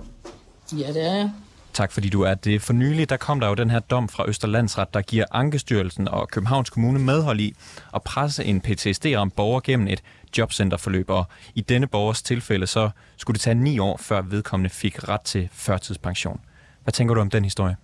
Ja, 0.72 0.92
det 0.92 1.06
er 1.06 1.16
jeg. 1.16 1.30
Tak 1.78 1.92
fordi 1.92 2.08
du 2.08 2.22
er 2.22 2.34
det. 2.34 2.62
For 2.62 2.72
nylig 2.72 3.10
der 3.10 3.16
kom 3.16 3.40
der 3.40 3.48
jo 3.48 3.54
den 3.54 3.70
her 3.70 3.78
dom 3.78 4.08
fra 4.08 4.28
Østerlandsret, 4.28 4.94
der 4.94 5.02
giver 5.02 5.24
Ankestyrelsen 5.30 6.08
og 6.08 6.28
Københavns 6.28 6.70
Kommune 6.70 6.98
medhold 6.98 7.40
i 7.40 7.54
at 7.94 8.02
presse 8.02 8.44
en 8.44 8.60
PTSD 8.60 9.06
om 9.16 9.30
borger 9.30 9.60
gennem 9.60 9.88
et 9.88 10.02
jobcenterforløb. 10.38 11.10
Og 11.10 11.24
i 11.54 11.60
denne 11.60 11.86
borgers 11.86 12.22
tilfælde 12.22 12.66
så 12.66 12.90
skulle 13.16 13.34
det 13.34 13.40
tage 13.40 13.54
ni 13.54 13.78
år, 13.78 13.96
før 13.96 14.22
vedkommende 14.22 14.70
fik 14.70 15.08
ret 15.08 15.20
til 15.20 15.48
førtidspension. 15.52 16.40
Hvad 16.82 16.92
tænker 16.92 17.14
du 17.14 17.20
om 17.20 17.30
den 17.30 17.44
historie? 17.44 17.76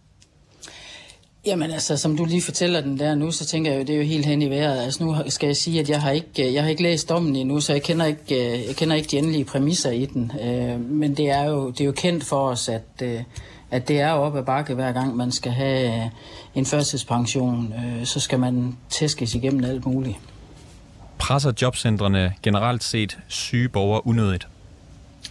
Jamen 1.46 1.70
altså, 1.70 1.96
som 1.96 2.16
du 2.16 2.24
lige 2.24 2.42
fortæller 2.42 2.80
den 2.80 2.98
der 2.98 3.14
nu, 3.14 3.30
så 3.30 3.46
tænker 3.46 3.70
jeg 3.70 3.78
jo, 3.78 3.84
det 3.84 3.94
er 3.94 3.98
jo 3.98 4.04
helt 4.04 4.26
hen 4.26 4.42
i 4.42 4.50
vejret. 4.50 4.78
Altså 4.78 5.04
nu 5.04 5.16
skal 5.28 5.46
jeg 5.46 5.56
sige, 5.56 5.80
at 5.80 5.90
jeg 5.90 6.02
har 6.02 6.10
ikke, 6.10 6.54
jeg 6.54 6.62
har 6.62 6.70
ikke 6.70 6.82
læst 6.82 7.08
dommen 7.08 7.36
endnu, 7.36 7.60
så 7.60 7.72
jeg 7.72 7.82
kender 7.82 8.06
ikke, 8.06 8.66
jeg 8.66 8.76
kender 8.76 8.96
ikke 8.96 9.08
de 9.08 9.18
endelige 9.18 9.44
præmisser 9.44 9.90
i 9.90 10.06
den. 10.06 10.32
Øh, 10.42 10.80
men 10.80 11.16
det 11.16 11.30
er 11.30 11.44
jo, 11.44 11.70
det 11.70 11.80
er 11.80 11.84
jo 11.84 11.92
kendt 11.92 12.24
for 12.24 12.48
os, 12.48 12.68
at, 12.68 13.02
øh, 13.02 13.20
at 13.70 13.88
det 13.88 14.00
er 14.00 14.10
op 14.10 14.36
ad 14.36 14.42
bakke 14.42 14.74
hver 14.74 14.92
gang, 14.92 15.16
man 15.16 15.32
skal 15.32 15.52
have 15.52 16.10
en 16.54 16.66
førstidspension. 16.66 17.74
Øh, 17.74 18.06
så 18.06 18.20
skal 18.20 18.38
man 18.38 18.76
tæskes 18.90 19.34
igennem 19.34 19.64
alt 19.64 19.86
muligt. 19.86 20.16
Presser 21.18 21.52
jobcentrene 21.62 22.32
generelt 22.42 22.84
set 22.84 23.18
syge 23.28 23.68
borgere 23.68 24.06
unødigt? 24.06 24.48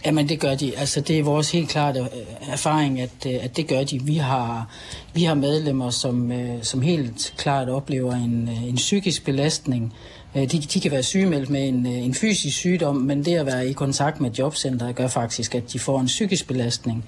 Jamen 0.06 0.28
det 0.28 0.40
gør 0.40 0.54
de. 0.54 0.78
Altså 0.78 1.00
det 1.00 1.18
er 1.18 1.22
vores 1.22 1.50
helt 1.52 1.68
klare 1.68 2.00
øh, 2.00 2.06
erfaring, 2.48 3.00
at, 3.00 3.10
øh, 3.26 3.34
at 3.40 3.56
det 3.56 3.68
gør 3.68 3.84
de. 3.84 4.02
Vi 4.02 4.16
har, 4.16 4.70
vi 5.14 5.24
har 5.24 5.34
medlemmer, 5.34 5.90
som, 5.90 6.32
øh, 6.32 6.62
som 6.62 6.82
helt 6.82 7.34
klart 7.36 7.68
oplever 7.68 8.14
en, 8.14 8.48
en 8.48 8.76
psykisk 8.76 9.24
belastning. 9.24 9.94
De, 10.34 10.46
de 10.46 10.80
kan 10.80 10.90
være 10.90 11.02
sygemeldt 11.02 11.50
med 11.50 11.68
en, 11.68 11.86
en 11.86 12.14
fysisk 12.14 12.56
sygdom, 12.56 12.96
men 12.96 13.24
det 13.24 13.34
at 13.34 13.46
være 13.46 13.68
i 13.68 13.72
kontakt 13.72 14.20
med 14.20 14.30
jobcenteret 14.30 14.94
gør 14.94 15.08
faktisk, 15.08 15.54
at 15.54 15.72
de 15.72 15.78
får 15.78 16.00
en 16.00 16.06
psykisk 16.06 16.46
belastning. 16.46 17.04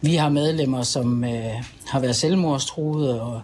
Vi 0.00 0.14
har 0.14 0.28
medlemmer, 0.28 0.82
som 0.82 1.24
øh, 1.24 1.62
har 1.88 2.00
været 2.00 2.16
selvmordstruede, 2.16 3.22
og 3.22 3.40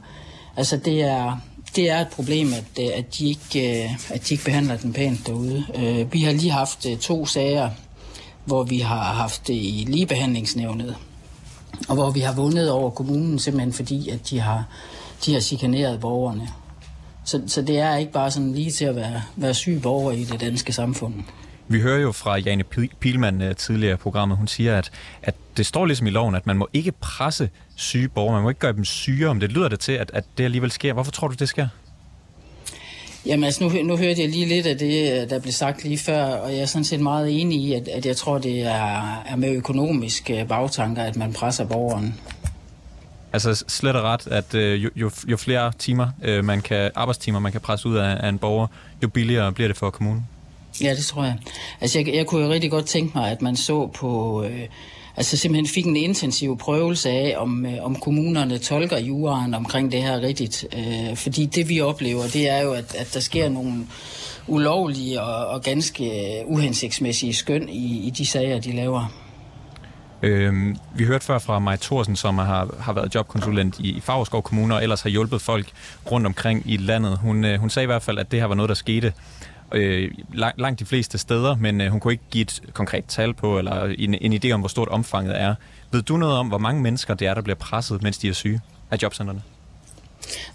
altså 0.56 0.76
det 0.76 1.02
er, 1.02 1.38
det 1.76 1.90
er 1.90 2.00
et 2.00 2.08
problem, 2.08 2.52
at, 2.52 2.84
øh, 2.84 2.98
at, 2.98 3.18
de 3.18 3.28
ikke, 3.28 3.84
øh, 3.84 3.90
at 4.10 4.28
de 4.28 4.34
ikke 4.34 4.44
behandler 4.44 4.76
den 4.76 4.92
pænt 4.92 5.26
derude. 5.26 5.64
Øh, 5.74 6.12
vi 6.12 6.22
har 6.22 6.32
lige 6.32 6.50
haft 6.50 6.86
to 7.00 7.26
sager 7.26 7.70
hvor 8.44 8.62
vi 8.62 8.78
har 8.78 9.02
haft 9.02 9.46
det 9.46 9.54
i 9.54 9.84
ligebehandlingsnævnet, 9.88 10.96
og 11.88 11.94
hvor 11.94 12.10
vi 12.10 12.20
har 12.20 12.34
vundet 12.34 12.70
over 12.70 12.90
kommunen, 12.90 13.38
simpelthen 13.38 13.72
fordi, 13.72 14.08
at 14.08 14.30
de 14.30 14.40
har, 14.40 14.64
de 15.26 15.32
har 15.32 15.40
chikaneret 15.40 16.00
borgerne. 16.00 16.48
Så, 17.24 17.42
så 17.46 17.62
det 17.62 17.78
er 17.78 17.96
ikke 17.96 18.12
bare 18.12 18.30
sådan 18.30 18.52
lige 18.52 18.70
til 18.70 18.84
at 18.84 18.96
være, 18.96 19.22
være 19.36 19.54
syg 19.54 19.80
borger 19.82 20.12
i 20.12 20.24
det 20.24 20.40
danske 20.40 20.72
samfund. 20.72 21.14
Vi 21.68 21.80
hører 21.80 22.00
jo 22.00 22.12
fra 22.12 22.36
Jane 22.36 22.64
Pilman 23.00 23.42
øh, 23.42 23.56
tidligere 23.56 23.94
i 23.94 23.96
programmet, 23.96 24.38
hun 24.38 24.48
siger, 24.48 24.78
at, 24.78 24.90
at 25.22 25.34
det 25.56 25.66
står 25.66 25.86
ligesom 25.86 26.06
i 26.06 26.10
loven, 26.10 26.34
at 26.34 26.46
man 26.46 26.56
må 26.56 26.68
ikke 26.72 26.92
presse 26.92 27.50
syge 27.76 28.08
borgere, 28.08 28.34
man 28.34 28.42
må 28.42 28.48
ikke 28.48 28.60
gøre 28.60 28.72
dem 28.72 28.84
syge, 28.84 29.28
om 29.28 29.40
det 29.40 29.52
lyder 29.52 29.68
det 29.68 29.80
til, 29.80 29.92
at, 29.92 30.10
at 30.14 30.24
det 30.38 30.44
alligevel 30.44 30.70
sker. 30.70 30.92
Hvorfor 30.92 31.12
tror 31.12 31.28
du, 31.28 31.34
det 31.34 31.48
sker? 31.48 31.68
Jamen 33.26 33.44
altså, 33.44 33.64
nu, 33.64 33.82
nu 33.82 33.96
hørte 33.96 34.20
jeg 34.20 34.28
lige 34.28 34.46
lidt 34.46 34.66
af 34.66 34.78
det, 34.78 35.30
der 35.30 35.38
blev 35.38 35.52
sagt 35.52 35.84
lige 35.84 35.98
før, 35.98 36.24
og 36.24 36.52
jeg 36.52 36.60
er 36.60 36.66
sådan 36.66 36.84
set 36.84 37.00
meget 37.00 37.40
enig 37.40 37.60
i, 37.60 37.72
at, 37.72 37.88
at 37.88 38.06
jeg 38.06 38.16
tror, 38.16 38.38
det 38.38 38.62
er, 38.62 39.22
er 39.26 39.36
med 39.36 39.50
økonomiske 39.50 40.46
bagtanker, 40.48 41.02
at 41.02 41.16
man 41.16 41.32
presser 41.32 41.64
borgeren. 41.64 42.14
Altså 43.32 43.64
slet 43.68 43.96
og 43.96 44.02
ret, 44.02 44.26
at 44.26 44.54
øh, 44.54 44.84
jo, 44.84 44.90
jo, 44.96 45.10
jo 45.28 45.36
flere 45.36 45.72
timer, 45.78 46.08
øh, 46.22 46.44
man 46.44 46.62
kan, 46.62 46.90
arbejdstimer 46.94 47.38
man 47.38 47.52
kan 47.52 47.60
presse 47.60 47.88
ud 47.88 47.96
af, 47.96 48.16
af 48.20 48.28
en 48.28 48.38
borger, 48.38 48.66
jo 49.02 49.08
billigere 49.08 49.52
bliver 49.52 49.68
det 49.68 49.76
for 49.76 49.90
kommunen. 49.90 50.26
Ja, 50.82 50.94
det 50.94 51.04
tror 51.04 51.24
jeg. 51.24 51.36
Altså 51.80 51.98
jeg, 51.98 52.14
jeg 52.14 52.26
kunne 52.26 52.44
jo 52.44 52.52
rigtig 52.52 52.70
godt 52.70 52.86
tænke 52.86 53.18
mig, 53.18 53.30
at 53.30 53.42
man 53.42 53.56
så 53.56 53.86
på... 53.86 54.42
Øh, 54.44 54.60
altså 55.16 55.36
simpelthen 55.36 55.74
fik 55.74 55.84
en 55.84 55.96
intensiv 55.96 56.58
prøvelse 56.58 57.10
af, 57.10 57.34
om, 57.38 57.66
øh, 57.66 57.84
om 57.84 57.96
kommunerne 57.96 58.58
tolker 58.58 58.98
juraen 58.98 59.54
omkring 59.54 59.92
det 59.92 60.02
her 60.02 60.20
rigtigt. 60.20 60.64
Øh, 60.76 61.16
fordi 61.16 61.46
det 61.46 61.68
vi 61.68 61.80
oplever, 61.80 62.22
det 62.22 62.48
er 62.48 62.62
jo, 62.62 62.72
at, 62.72 62.94
at 62.94 63.14
der 63.14 63.20
sker 63.20 63.48
nogle 63.48 63.86
ulovlige 64.46 65.22
og, 65.22 65.46
og 65.46 65.62
ganske 65.62 66.42
uhensigtsmæssige 66.46 67.34
skøn 67.34 67.68
i, 67.68 68.06
i 68.06 68.10
de 68.10 68.26
sager, 68.26 68.60
de 68.60 68.72
laver. 68.72 69.12
Øhm, 70.22 70.76
vi 70.94 71.04
hørte 71.04 71.24
før 71.24 71.38
fra 71.38 71.58
Maja 71.58 71.76
Thorsen, 71.76 72.16
som 72.16 72.38
har, 72.38 72.74
har 72.80 72.92
været 72.92 73.14
jobkonsulent 73.14 73.78
i, 73.78 73.96
i 73.96 74.00
Fagerskov 74.00 74.42
Kommune 74.42 74.74
og 74.74 74.82
ellers 74.82 75.02
har 75.02 75.10
hjulpet 75.10 75.40
folk 75.40 75.66
rundt 76.10 76.26
omkring 76.26 76.62
i 76.66 76.76
landet. 76.76 77.18
Hun, 77.18 77.44
øh, 77.44 77.60
hun 77.60 77.70
sagde 77.70 77.84
i 77.84 77.86
hvert 77.86 78.02
fald, 78.02 78.18
at 78.18 78.30
det 78.30 78.40
her 78.40 78.46
var 78.46 78.54
noget, 78.54 78.68
der 78.68 78.74
skete 78.74 79.12
øh, 79.74 80.10
langt, 80.34 80.60
langt 80.60 80.80
de 80.80 80.84
fleste 80.84 81.18
steder, 81.18 81.56
men 81.56 81.80
øh, 81.80 81.90
hun 81.90 82.00
kunne 82.00 82.12
ikke 82.12 82.24
give 82.30 82.42
et 82.42 82.62
konkret 82.72 83.04
tal 83.04 83.34
på, 83.34 83.58
eller 83.58 83.84
en, 83.98 84.14
en 84.14 84.32
idé 84.44 84.50
om, 84.50 84.60
hvor 84.60 84.68
stort 84.68 84.88
omfanget 84.88 85.40
er. 85.40 85.54
Ved 85.92 86.02
du 86.02 86.16
noget 86.16 86.36
om, 86.36 86.48
hvor 86.48 86.58
mange 86.58 86.82
mennesker 86.82 87.14
det 87.14 87.26
er, 87.26 87.34
der 87.34 87.42
bliver 87.42 87.56
presset, 87.56 88.02
mens 88.02 88.18
de 88.18 88.28
er 88.28 88.32
syge 88.32 88.60
af 88.90 89.02
jobcentrene? 89.02 89.42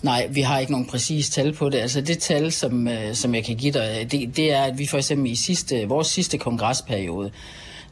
Nej, 0.01 0.27
vi 0.31 0.41
har 0.41 0.59
ikke 0.59 0.71
nogen 0.71 0.87
præcis 0.87 1.29
tal 1.29 1.53
på 1.53 1.69
det. 1.69 1.77
Altså 1.77 2.01
det 2.01 2.19
tal, 2.19 2.51
som, 2.51 2.87
øh, 2.87 3.15
som 3.15 3.35
jeg 3.35 3.45
kan 3.45 3.55
give 3.55 3.71
dig, 3.71 4.07
det, 4.11 4.35
det 4.37 4.53
er, 4.53 4.63
at 4.63 4.77
vi 4.77 4.87
for 4.87 4.97
eksempel 4.97 5.31
i 5.31 5.35
sidste, 5.35 5.87
vores 5.87 6.07
sidste 6.07 6.37
kongresperiode, 6.37 7.31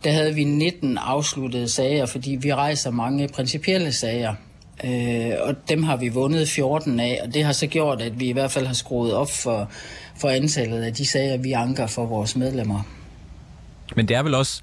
der 0.04 0.12
havde 0.12 0.36
vi 0.36 0.44
19 0.44 0.98
afsluttede 0.98 1.70
sager, 1.70 2.06
fordi 2.06 2.38
vi 2.42 2.54
rejser 2.54 2.92
mange 2.92 3.28
principielle 3.28 3.92
sager. 3.92 4.36
Øh, 4.84 5.32
og 5.42 5.56
dem 5.70 5.84
har 5.84 5.98
vi 5.98 6.10
vundet 6.10 6.50
14 6.50 7.00
af, 7.00 7.20
og 7.24 7.34
det 7.34 7.44
har 7.44 7.52
så 7.52 7.68
gjort, 7.68 8.02
at 8.02 8.20
vi 8.20 8.30
i 8.30 8.32
hvert 8.32 8.52
fald 8.52 8.66
har 8.66 8.74
skruet 8.74 9.14
op 9.14 9.32
for, 9.32 9.72
for 10.18 10.30
antallet 10.30 10.84
af 10.84 10.94
de 10.94 11.06
sager, 11.06 11.38
vi 11.38 11.52
anker 11.52 11.88
for 11.88 12.06
vores 12.06 12.36
medlemmer. 12.36 12.84
Men 13.96 14.08
det 14.08 14.16
er 14.16 14.24
vel 14.24 14.36
også 14.36 14.62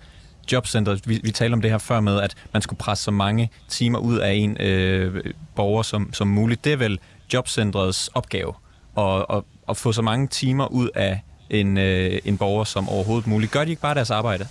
jobcentret, 0.52 1.08
vi, 1.08 1.20
vi 1.24 1.30
talte 1.30 1.54
om 1.54 1.62
det 1.62 1.70
her 1.70 1.78
før 1.78 2.00
med, 2.00 2.20
at 2.20 2.34
man 2.52 2.62
skulle 2.62 2.78
presse 2.78 3.04
så 3.04 3.10
mange 3.10 3.50
timer 3.68 3.98
ud 3.98 4.18
af 4.18 4.32
en 4.32 4.56
øh, 4.60 5.24
borger 5.56 5.82
som, 5.82 6.12
som 6.12 6.28
muligt. 6.28 6.64
Det 6.64 6.72
er 6.72 6.76
vel 6.76 6.98
jobcentrets 7.32 8.10
opgave 8.14 8.52
at, 8.98 9.26
at, 9.30 9.42
at 9.68 9.76
få 9.76 9.92
så 9.92 10.02
mange 10.02 10.28
timer 10.28 10.66
ud 10.66 10.88
af 10.94 11.20
en, 11.50 11.78
øh, 11.78 12.18
en 12.24 12.38
borger 12.38 12.64
som 12.64 12.88
overhovedet 12.88 13.26
muligt. 13.26 13.52
Gør 13.52 13.64
de 13.64 13.70
ikke 13.70 13.82
bare 13.82 13.94
deres 13.94 14.10
arbejde? 14.10 14.46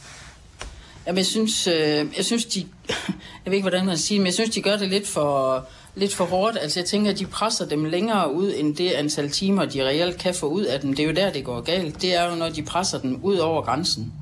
Jamen, 1.08 1.18
jeg 1.18 1.26
synes, 1.26 1.68
øh, 1.68 2.06
jeg 2.18 2.26
synes 2.26 2.46
de, 2.46 2.60
jeg 3.46 3.46
ved 3.46 3.54
ikke, 3.54 3.70
hvordan 3.70 3.86
man 3.86 3.98
siger, 3.98 4.20
men 4.20 4.26
jeg 4.26 4.34
synes, 4.34 4.50
de 4.50 4.62
gør 4.62 4.78
det 4.78 4.90
lidt 4.90 5.08
for, 5.08 5.66
lidt 5.96 6.16
for 6.16 6.26
hårdt. 6.26 6.58
Altså, 6.62 6.80
jeg 6.80 6.88
tænker, 6.88 7.12
at 7.12 7.20
de 7.20 7.26
presser 7.26 7.66
dem 7.66 7.86
længere 7.86 8.34
ud, 8.34 8.54
end 8.58 8.76
det 8.76 8.92
antal 8.92 9.30
timer, 9.30 9.66
de 9.66 9.86
reelt 9.86 10.18
kan 10.18 10.34
få 10.34 10.46
ud 10.48 10.64
af 10.64 10.80
dem. 10.80 10.94
Det 10.94 11.04
er 11.04 11.08
jo 11.08 11.14
der, 11.14 11.32
det 11.32 11.44
går 11.44 11.62
galt. 11.62 12.02
Det 12.02 12.16
er 12.16 12.30
jo, 12.30 12.36
når 12.36 12.50
de 12.50 12.64
presser 12.64 13.00
dem 13.00 13.20
ud 13.24 13.38
over 13.38 13.62
grænsen. 13.62 14.14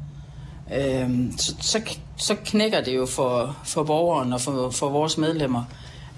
Øh, 0.76 1.10
så, 1.38 1.56
så, 1.62 1.82
så 2.18 2.36
knækker 2.46 2.82
det 2.82 2.96
jo 2.96 3.06
for, 3.06 3.58
for 3.66 3.84
borgeren 3.84 4.34
og 4.34 4.42
for, 4.42 4.70
for 4.70 4.90
vores 4.90 5.18
medlemmer. 5.18 5.64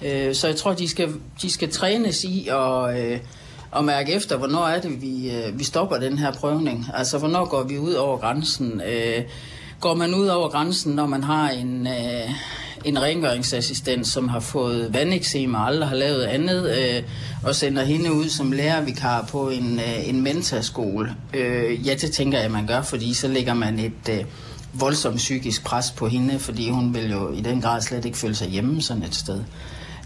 Øh, 0.02 0.36
så 0.36 0.48
jeg 0.48 0.56
tror, 0.56 0.74
de 0.74 0.90
skal, 0.90 1.10
de 1.42 1.52
skal 1.52 1.72
trænes 1.72 2.24
i 2.24 2.48
at, 2.48 3.00
øh, 3.00 3.20
at 3.76 3.86
mærke 3.86 4.14
efter, 4.14 4.38
hvornår 4.38 4.66
er 4.66 4.82
det, 4.82 5.02
vi, 5.02 5.32
øh, 5.32 5.60
vi 5.60 5.64
stopper 5.64 5.98
den 5.98 6.18
her 6.18 6.32
prøvning. 6.32 6.86
Altså, 6.94 7.18
hvornår 7.18 7.46
går 7.46 7.64
vi 7.64 7.78
ud 7.78 7.94
over 7.94 8.18
grænsen? 8.18 8.82
Øh, 8.82 9.24
går 9.84 9.94
man 9.96 10.14
ud 10.14 10.28
over 10.28 10.50
grænsen, 10.50 10.96
når 10.96 11.06
man 11.06 11.24
har 11.24 11.50
en, 11.50 11.88
øh, 11.88 12.30
en 12.86 13.02
rengøringsassistent, 13.02 14.08
som 14.08 14.30
har 14.30 14.40
fået 14.40 14.94
vandeksem 14.94 15.54
og 15.54 15.68
aldrig 15.68 15.90
har 15.90 15.96
lavet 15.96 16.24
andet, 16.24 16.78
øh, 16.78 17.04
og 17.44 17.56
sender 17.56 17.84
hende 17.84 18.14
ud 18.14 18.30
som 18.30 18.52
lærervikar 18.52 19.26
på 19.32 19.50
en, 19.50 19.80
øh, 19.80 20.10
en 20.10 20.22
mentaskole. 20.22 21.16
Øh, 21.34 21.88
ja, 21.88 21.94
det 21.94 22.12
tænker 22.12 22.40
jeg, 22.40 22.52
man 22.52 22.68
gør, 22.68 22.82
fordi 22.82 23.14
så 23.14 23.28
lægger 23.28 23.54
man 23.54 23.80
et 23.80 24.10
øh, 24.10 24.26
voldsomt 24.74 25.18
psykisk 25.18 25.64
pres 25.64 25.92
på 25.92 26.08
hende, 26.08 26.40
fordi 26.40 26.70
hun 26.70 26.94
vil 26.94 27.12
jo 27.12 27.32
i 27.32 27.42
den 27.42 27.62
grad 27.62 27.82
slet 27.82 28.06
ikke 28.06 28.18
føle 28.18 28.36
sig 28.36 28.50
hjemme 28.50 28.82
sådan 28.82 29.04
et 29.04 29.16
sted. 29.16 29.44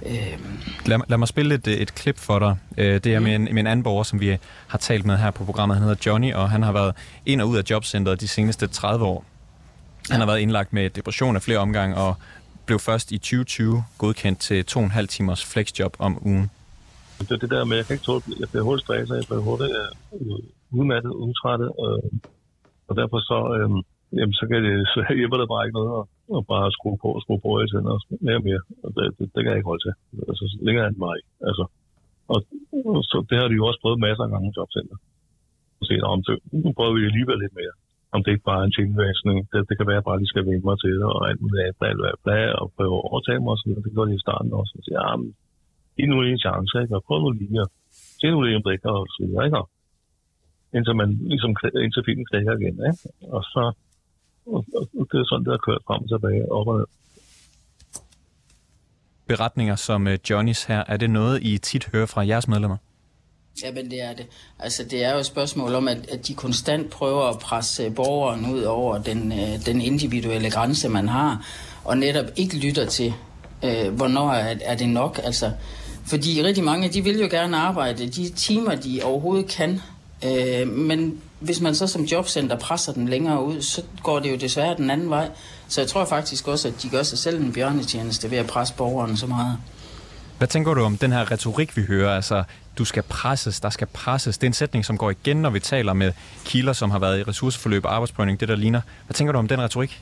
Øh. 0.05 0.37
Lad, 0.85 0.99
lad 1.07 1.17
mig 1.17 1.27
spille 1.27 1.55
et, 1.55 1.67
et 1.67 1.95
klip 1.95 2.17
for 2.17 2.39
dig. 2.39 2.55
Øh, 2.77 3.03
det 3.03 3.13
er 3.13 3.19
med 3.19 3.35
en, 3.35 3.43
med 3.43 3.59
en 3.59 3.67
anden 3.67 3.83
borger, 3.83 4.03
som 4.03 4.19
vi 4.19 4.37
har 4.67 4.77
talt 4.77 5.05
med 5.05 5.17
her 5.17 5.31
på 5.31 5.45
programmet. 5.45 5.77
Han 5.77 5.87
hedder 5.87 6.01
Johnny, 6.05 6.33
og 6.33 6.49
han 6.49 6.63
har 6.63 6.71
været 6.71 6.95
ind 7.25 7.41
og 7.41 7.49
ud 7.49 7.57
af 7.57 7.63
jobcentret 7.69 8.21
de 8.21 8.27
seneste 8.27 8.67
30 8.67 9.05
år. 9.05 9.25
Han 10.11 10.19
har 10.19 10.27
været 10.27 10.39
indlagt 10.39 10.73
med 10.73 10.89
depression 10.89 11.35
af 11.35 11.41
flere 11.41 11.59
omgange, 11.59 11.95
og 11.95 12.11
blev 12.67 12.79
først 12.79 13.07
i 13.11 13.17
2020 13.17 13.83
godkendt 13.97 14.39
til 14.47 14.59
2,5 14.71 15.05
timers 15.15 15.41
flexjob 15.51 15.93
om 15.99 16.13
ugen. 16.29 16.47
Det 17.19 17.31
er 17.31 17.41
det 17.45 17.51
der 17.55 17.63
med, 17.69 17.75
at 17.75 17.79
jeg 17.81 17.85
kan 17.87 17.95
ikke 17.95 18.07
tåle, 18.09 18.23
jeg 18.41 18.49
bliver 18.51 18.65
hurtigt 18.67 18.85
stresset, 18.85 19.15
jeg 19.21 19.27
bliver 19.29 19.43
hurtigt 19.49 19.71
uh, 20.11 20.79
udmattet, 20.79 21.11
udtrættet, 21.25 21.69
øh, 21.85 22.09
og 22.87 22.93
derfor 22.99 23.19
så, 23.31 23.39
øh, 23.57 23.69
jamen, 24.19 24.35
så, 24.39 24.43
kan 24.49 24.59
det, 24.65 24.73
så 24.93 24.99
hjælper 25.19 25.37
det 25.39 25.47
bare 25.53 25.63
ikke 25.65 25.77
noget 25.79 25.91
at, 25.99 26.03
at 26.37 26.41
bare 26.53 26.75
skrue 26.77 26.97
på 27.03 27.09
og 27.15 27.21
skrue 27.23 27.41
på 27.45 27.49
hele 27.59 27.71
tiden, 27.71 27.87
og 27.93 27.97
mere 28.25 28.39
og 28.41 28.45
mere. 28.49 28.61
Og 28.83 28.89
det, 28.95 29.03
det, 29.17 29.25
det, 29.33 29.39
kan 29.41 29.51
jeg 29.51 29.59
ikke 29.59 29.71
holde 29.71 29.83
til. 29.85 29.93
Altså, 30.29 30.43
længere 30.67 30.87
end 30.89 30.99
mig. 31.07 31.17
Altså, 31.49 31.63
og, 32.33 32.39
og, 32.95 33.01
så 33.11 33.17
det 33.29 33.35
har 33.39 33.47
de 33.49 33.59
jo 33.59 33.65
også 33.69 33.81
prøvet 33.83 34.05
masser 34.07 34.23
af 34.25 34.31
gange 34.33 34.49
i 34.49 34.55
jobcenter. 34.57 34.97
Og 35.79 35.83
se, 35.89 35.93
om 36.13 36.19
så 36.27 36.33
nu 36.63 36.69
prøver 36.77 36.93
vi 36.97 37.09
alligevel 37.09 37.39
lidt 37.43 37.55
mere 37.61 37.75
om 38.13 38.19
det 38.23 38.31
ikke 38.31 38.49
bare 38.49 38.61
er 38.61 38.67
en 38.67 38.77
tilvæsning. 38.79 39.37
Det, 39.51 39.59
det 39.69 39.75
kan 39.77 39.87
være, 39.87 39.97
at 39.97 40.01
jeg 40.01 40.09
bare 40.09 40.19
lige 40.21 40.33
skal 40.33 40.45
vende 40.47 40.67
mig 40.69 40.77
til 40.83 40.93
det, 40.99 41.07
og 41.15 41.21
alt 41.29 41.41
muligt 41.41 41.61
andet, 41.63 41.77
bla, 41.79 41.89
bla, 41.99 42.11
bla, 42.23 42.39
og 42.61 42.65
prøve 42.75 42.95
at 42.99 43.05
overtage 43.09 43.39
mig, 43.43 43.51
og 43.53 43.57
sådan 43.57 43.69
noget. 43.71 43.85
Det 43.85 43.95
gør 43.95 44.05
de 44.09 44.15
i 44.19 44.25
starten 44.25 44.51
også. 44.59 44.73
Og 44.77 44.83
siger, 44.85 44.99
ja, 44.99 45.05
ah, 45.11 45.15
men, 45.19 45.29
giv 45.95 46.07
nu 46.09 46.17
en 46.21 46.43
chance, 46.45 46.73
ikke? 46.83 46.95
Og 46.97 47.03
prøv 47.07 47.17
nu 47.23 47.29
lige 47.31 47.61
at 47.65 47.69
se 48.19 48.27
nu 48.33 48.39
lige, 48.41 48.57
om 48.57 48.63
det 48.63 48.73
ikke 48.75 48.89
og 48.97 49.07
så 49.13 49.19
videre, 49.23 49.45
ikke? 49.47 49.61
Indtil 50.75 50.95
man 51.01 51.09
ligesom, 51.31 51.51
indtil 51.85 52.03
filmen 52.07 52.25
knækker 52.29 52.53
igen, 52.59 52.77
ikke? 52.89 53.01
Og 53.35 53.43
så, 53.53 53.63
og, 54.53 54.61
og, 54.99 55.03
det 55.09 55.17
er 55.19 55.27
sådan, 55.29 55.45
det 55.45 55.53
har 55.55 55.63
kørt 55.67 55.83
frem 55.87 56.01
og 56.03 56.09
tilbage, 56.13 56.51
op 56.57 56.67
og 56.71 56.77
ned. 56.79 56.89
Beretninger 59.27 59.75
som 59.75 60.07
øh, 60.07 60.17
Johnnys 60.29 60.63
her, 60.63 60.83
er 60.87 60.97
det 60.97 61.09
noget, 61.09 61.35
I 61.43 61.57
tit 61.57 61.89
hører 61.93 62.09
fra 62.13 62.27
jeres 62.27 62.47
medlemmer? 62.47 62.77
Ja, 63.63 63.71
men 63.71 63.91
det 63.91 64.01
er 64.01 64.13
det. 64.13 64.25
Altså, 64.59 64.83
det 64.83 65.03
er 65.03 65.13
jo 65.13 65.19
et 65.19 65.25
spørgsmål 65.25 65.75
om, 65.75 65.87
at, 65.87 65.97
at 66.09 66.27
de 66.27 66.33
konstant 66.33 66.89
prøver 66.89 67.23
at 67.23 67.39
presse 67.39 67.83
øh, 67.83 67.95
borgeren 67.95 68.53
ud 68.53 68.61
over 68.61 68.97
den, 68.97 69.31
øh, 69.31 69.65
den 69.65 69.81
individuelle 69.81 70.51
grænse, 70.51 70.89
man 70.89 71.07
har, 71.07 71.45
og 71.83 71.97
netop 71.97 72.25
ikke 72.35 72.57
lytter 72.57 72.85
til, 72.85 73.13
øh, 73.63 73.93
hvornår 73.93 74.31
er, 74.31 74.55
er 74.61 74.75
det 74.75 74.89
nok. 74.89 75.19
Altså, 75.23 75.51
fordi 76.05 76.43
rigtig 76.43 76.63
mange, 76.63 76.89
de 76.89 77.03
vil 77.03 77.19
jo 77.19 77.27
gerne 77.31 77.57
arbejde 77.57 78.07
de 78.07 78.29
timer, 78.29 78.75
de 78.75 79.01
overhovedet 79.03 79.47
kan, 79.47 79.81
øh, 80.25 80.67
men 80.67 81.21
hvis 81.39 81.61
man 81.61 81.75
så 81.75 81.87
som 81.87 82.03
jobcenter 82.03 82.57
presser 82.57 82.93
den 82.93 83.07
længere 83.07 83.43
ud, 83.43 83.61
så 83.61 83.81
går 84.03 84.19
det 84.19 84.31
jo 84.31 84.35
desværre 84.35 84.75
den 84.77 84.89
anden 84.89 85.09
vej. 85.09 85.29
Så 85.67 85.81
jeg 85.81 85.87
tror 85.87 86.05
faktisk 86.05 86.47
også, 86.47 86.67
at 86.67 86.73
de 86.83 86.89
gør 86.89 87.03
sig 87.03 87.17
selv 87.17 87.41
en 87.41 87.53
bjørnetjeneste 87.53 88.31
ved 88.31 88.37
at 88.37 88.47
presse 88.47 88.73
borgeren 88.73 89.17
så 89.17 89.27
meget. 89.27 89.57
Hvad 90.37 90.47
tænker 90.47 90.73
du 90.73 90.81
om 90.81 90.97
den 90.97 91.11
her 91.11 91.31
retorik, 91.31 91.77
vi 91.77 91.81
hører? 91.81 92.15
Altså, 92.15 92.43
du 92.77 92.85
skal 92.85 93.03
presses, 93.03 93.59
der 93.59 93.69
skal 93.69 93.87
presses. 93.87 94.37
Det 94.37 94.47
er 94.47 94.49
en 94.49 94.53
sætning, 94.53 94.85
som 94.85 94.97
går 94.97 95.11
igen, 95.11 95.37
når 95.37 95.49
vi 95.49 95.59
taler 95.59 95.93
med 95.93 96.11
kilder, 96.45 96.73
som 96.73 96.91
har 96.91 96.99
været 96.99 97.19
i 97.19 97.23
ressourceforløb 97.23 97.85
og 97.85 97.93
arbejdsprøvning, 97.93 98.39
det 98.39 98.47
der 98.47 98.55
ligner. 98.55 98.81
Hvad 99.05 99.13
tænker 99.13 99.31
du 99.31 99.39
om 99.39 99.47
den 99.47 99.61
retorik? 99.61 100.01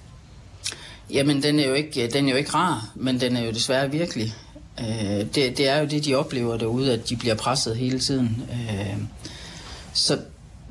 Jamen, 1.14 1.44
den 1.44 1.60
er 1.60 1.68
jo 1.68 1.74
ikke, 1.74 2.10
den 2.14 2.26
er 2.28 2.32
jo 2.32 2.38
ikke 2.38 2.52
rar, 2.52 2.90
men 2.96 3.20
den 3.20 3.38
er 3.38 3.42
jo 3.42 3.52
desværre 3.52 3.92
virkelig. 3.92 4.34
Øh, 4.80 4.86
det, 4.86 5.36
det 5.36 5.70
er 5.70 5.80
jo 5.80 5.86
det, 5.86 6.06
de 6.06 6.16
oplever 6.16 6.58
derude, 6.58 6.94
at 6.94 7.10
de 7.10 7.16
bliver 7.16 7.36
presset 7.36 7.78
hele 7.78 8.00
tiden. 8.00 8.44
Øh, 8.52 8.98
så, 9.94 10.20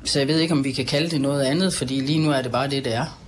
så 0.03 0.19
jeg 0.19 0.27
ved 0.27 0.39
ikke, 0.39 0.53
om 0.53 0.63
vi 0.63 0.71
kan 0.71 0.85
kalde 0.85 1.09
det 1.09 1.21
noget 1.21 1.43
andet, 1.43 1.73
fordi 1.73 1.99
lige 1.99 2.19
nu 2.19 2.31
er 2.31 2.41
det 2.41 2.51
bare 2.51 2.69
det, 2.69 2.85
det 2.85 2.93
er. 2.93 3.19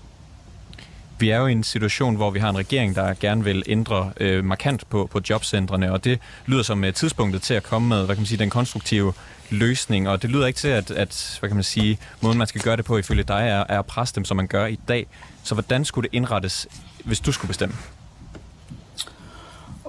Vi 1.19 1.29
er 1.29 1.37
jo 1.37 1.47
i 1.47 1.51
en 1.51 1.63
situation, 1.63 2.15
hvor 2.15 2.31
vi 2.31 2.39
har 2.39 2.49
en 2.49 2.57
regering, 2.57 2.95
der 2.95 3.13
gerne 3.19 3.43
vil 3.43 3.63
ændre 3.67 4.11
øh, 4.19 4.45
markant 4.45 4.89
på, 4.89 5.07
på 5.11 5.21
jobcentrene, 5.29 5.91
og 5.91 6.03
det 6.03 6.19
lyder 6.45 6.63
som 6.63 6.83
øh, 6.83 6.93
tidspunktet 6.93 7.41
til 7.41 7.53
at 7.53 7.63
komme 7.63 7.89
med 7.89 8.05
hvad 8.05 8.15
kan 8.15 8.21
man 8.21 8.25
sige, 8.25 8.37
den 8.37 8.49
konstruktive 8.49 9.13
løsning, 9.49 10.09
og 10.09 10.21
det 10.21 10.29
lyder 10.29 10.47
ikke 10.47 10.57
til, 10.57 10.67
at, 10.67 10.91
at 10.91 11.37
hvad 11.39 11.49
kan 11.49 11.55
man 11.55 11.63
sige, 11.63 11.99
måden 12.21 12.37
man 12.37 12.47
skal 12.47 12.61
gøre 12.61 12.77
det 12.77 12.85
på 12.85 12.97
ifølge 12.97 13.23
dig 13.23 13.47
er, 13.47 13.63
er 13.69 13.79
at 13.79 13.85
presse 13.85 14.15
dem, 14.15 14.25
som 14.25 14.37
man 14.37 14.47
gør 14.47 14.65
i 14.65 14.79
dag. 14.87 15.07
Så 15.43 15.55
hvordan 15.55 15.85
skulle 15.85 16.09
det 16.09 16.15
indrettes, 16.15 16.67
hvis 17.03 17.19
du 17.19 17.31
skulle 17.31 17.47
bestemme? 17.47 17.75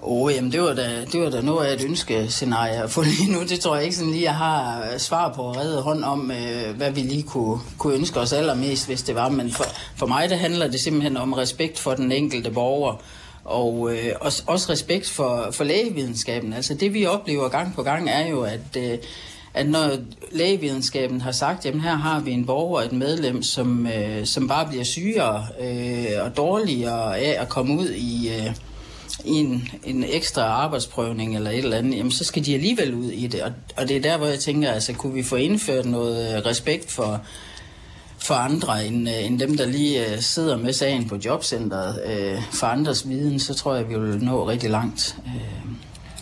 Åh, 0.02 0.22
oh, 0.22 0.32
jamen 0.34 0.52
det 0.52 0.62
var, 0.62 0.74
da, 0.74 1.04
det 1.12 1.20
var 1.22 1.30
da 1.30 1.40
noget 1.40 1.66
af 1.66 1.74
et 1.74 1.84
ønskescenarie 1.84 2.88
For 2.88 3.02
lige 3.02 3.32
nu. 3.32 3.42
Det 3.42 3.60
tror 3.60 3.74
jeg 3.74 3.84
ikke 3.84 3.96
sådan 3.96 4.12
lige, 4.12 4.24
jeg 4.24 4.34
har 4.34 4.88
øh, 4.92 4.98
svar 4.98 5.32
på 5.32 5.50
at 5.50 5.56
redde 5.56 5.82
hånd 5.82 6.04
om, 6.04 6.30
øh, 6.30 6.76
hvad 6.76 6.90
vi 6.90 7.00
lige 7.00 7.22
kunne, 7.22 7.58
kunne 7.78 7.94
ønske 7.94 8.20
os 8.20 8.32
allermest, 8.32 8.86
hvis 8.86 9.02
det 9.02 9.14
var. 9.14 9.28
Men 9.28 9.50
for, 9.50 9.64
for 9.96 10.06
mig, 10.06 10.30
det 10.30 10.38
handler 10.38 10.68
det 10.68 10.80
simpelthen 10.80 11.16
om 11.16 11.32
respekt 11.32 11.78
for 11.78 11.94
den 11.94 12.12
enkelte 12.12 12.50
borger. 12.50 13.02
Og 13.44 13.92
øh, 13.92 14.12
også, 14.20 14.42
også 14.46 14.72
respekt 14.72 15.10
for, 15.10 15.48
for 15.52 15.64
lægevidenskaben. 15.64 16.52
Altså 16.52 16.74
det, 16.74 16.94
vi 16.94 17.06
oplever 17.06 17.48
gang 17.48 17.74
på 17.74 17.82
gang, 17.82 18.10
er 18.10 18.26
jo, 18.26 18.42
at... 18.42 18.76
Øh, 18.76 18.98
at 19.54 19.68
når 19.68 19.90
lægevidenskaben 20.32 21.20
har 21.20 21.32
sagt, 21.32 21.66
jamen 21.66 21.80
her 21.80 21.94
har 21.94 22.20
vi 22.20 22.30
en 22.30 22.46
borger, 22.46 22.82
et 22.82 22.92
medlem, 22.92 23.42
som, 23.42 23.86
øh, 23.86 24.26
som 24.26 24.48
bare 24.48 24.68
bliver 24.68 24.84
sygere 24.84 25.46
øh, 25.60 26.24
og 26.24 26.36
dårligere 26.36 27.18
af 27.18 27.42
at 27.42 27.48
komme 27.48 27.78
ud 27.80 27.88
i, 27.88 28.28
øh, 28.28 28.46
i 28.46 28.50
en, 29.24 29.68
en 29.84 30.04
ekstra 30.04 30.42
arbejdsprøvning 30.42 31.36
eller 31.36 31.50
et 31.50 31.58
eller 31.58 31.76
andet, 31.76 31.96
jamen 31.96 32.12
så 32.12 32.24
skal 32.24 32.44
de 32.44 32.54
alligevel 32.54 32.94
ud 32.94 33.10
i 33.10 33.26
det. 33.26 33.42
Og, 33.42 33.52
og 33.76 33.88
det 33.88 33.96
er 33.96 34.00
der, 34.00 34.16
hvor 34.16 34.26
jeg 34.26 34.38
tænker, 34.38 34.72
altså 34.72 34.92
kunne 34.92 35.14
vi 35.14 35.22
få 35.22 35.36
indført 35.36 35.86
noget 35.86 36.36
øh, 36.36 36.46
respekt 36.46 36.90
for, 36.90 37.20
for 38.18 38.34
andre 38.34 38.86
end, 38.86 39.08
øh, 39.08 39.26
end 39.26 39.38
dem, 39.38 39.56
der 39.56 39.66
lige 39.66 40.00
uh, 40.00 40.18
sidder 40.18 40.56
med 40.56 40.72
sagen 40.72 41.08
på 41.08 41.18
jobcentret. 41.24 42.00
Uh, 42.06 42.42
for 42.52 42.66
andres 42.66 43.08
viden, 43.08 43.40
så 43.40 43.54
tror 43.54 43.74
jeg, 43.74 43.88
vi 43.88 43.98
vil 43.98 44.24
nå 44.24 44.48
rigtig 44.48 44.70
langt. 44.70 45.16
Uh, 45.26 45.72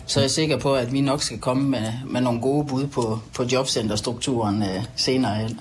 så 0.05 0.19
er 0.19 0.23
jeg 0.23 0.31
sikker 0.31 0.59
på, 0.59 0.75
at 0.75 0.91
vi 0.91 1.01
nok 1.01 1.21
skal 1.21 1.39
komme 1.39 1.69
med, 1.69 1.93
med 2.05 2.21
nogle 2.21 2.41
gode 2.41 2.65
bud 2.65 2.87
på, 2.87 3.19
på 3.35 3.43
jobcenterstrukturen 3.43 4.61
uh, 4.61 4.83
senere 4.95 5.35
hen. 5.35 5.59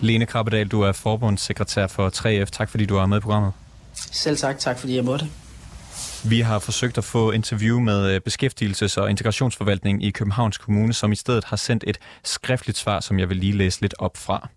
Lene 0.00 0.26
Krabbedal, 0.26 0.68
du 0.68 0.82
er 0.82 0.92
forbundssekretær 0.92 1.86
for 1.86 2.10
3F. 2.10 2.44
Tak 2.52 2.70
fordi 2.70 2.86
du 2.86 2.96
er 2.96 3.06
med 3.06 3.16
i 3.16 3.20
programmet. 3.20 3.52
Selv 3.94 4.36
tak. 4.36 4.58
Tak 4.58 4.78
fordi 4.78 4.96
jeg 4.96 5.04
måtte. 5.04 5.28
Vi 6.24 6.40
har 6.40 6.58
forsøgt 6.58 6.98
at 6.98 7.04
få 7.04 7.30
interview 7.30 7.80
med 7.80 8.14
øh, 8.14 8.20
beskæftigelses- 8.28 9.00
og 9.00 9.10
integrationsforvaltningen 9.10 10.02
i 10.02 10.10
Københavns 10.10 10.58
Kommune, 10.58 10.92
som 10.92 11.12
i 11.12 11.16
stedet 11.16 11.44
har 11.44 11.56
sendt 11.56 11.84
et 11.86 11.98
skriftligt 12.24 12.78
svar, 12.78 13.00
som 13.00 13.18
jeg 13.18 13.28
vil 13.28 13.36
lige 13.36 13.52
læse 13.52 13.80
lidt 13.80 13.94
op 13.98 14.16
fra. 14.16 14.48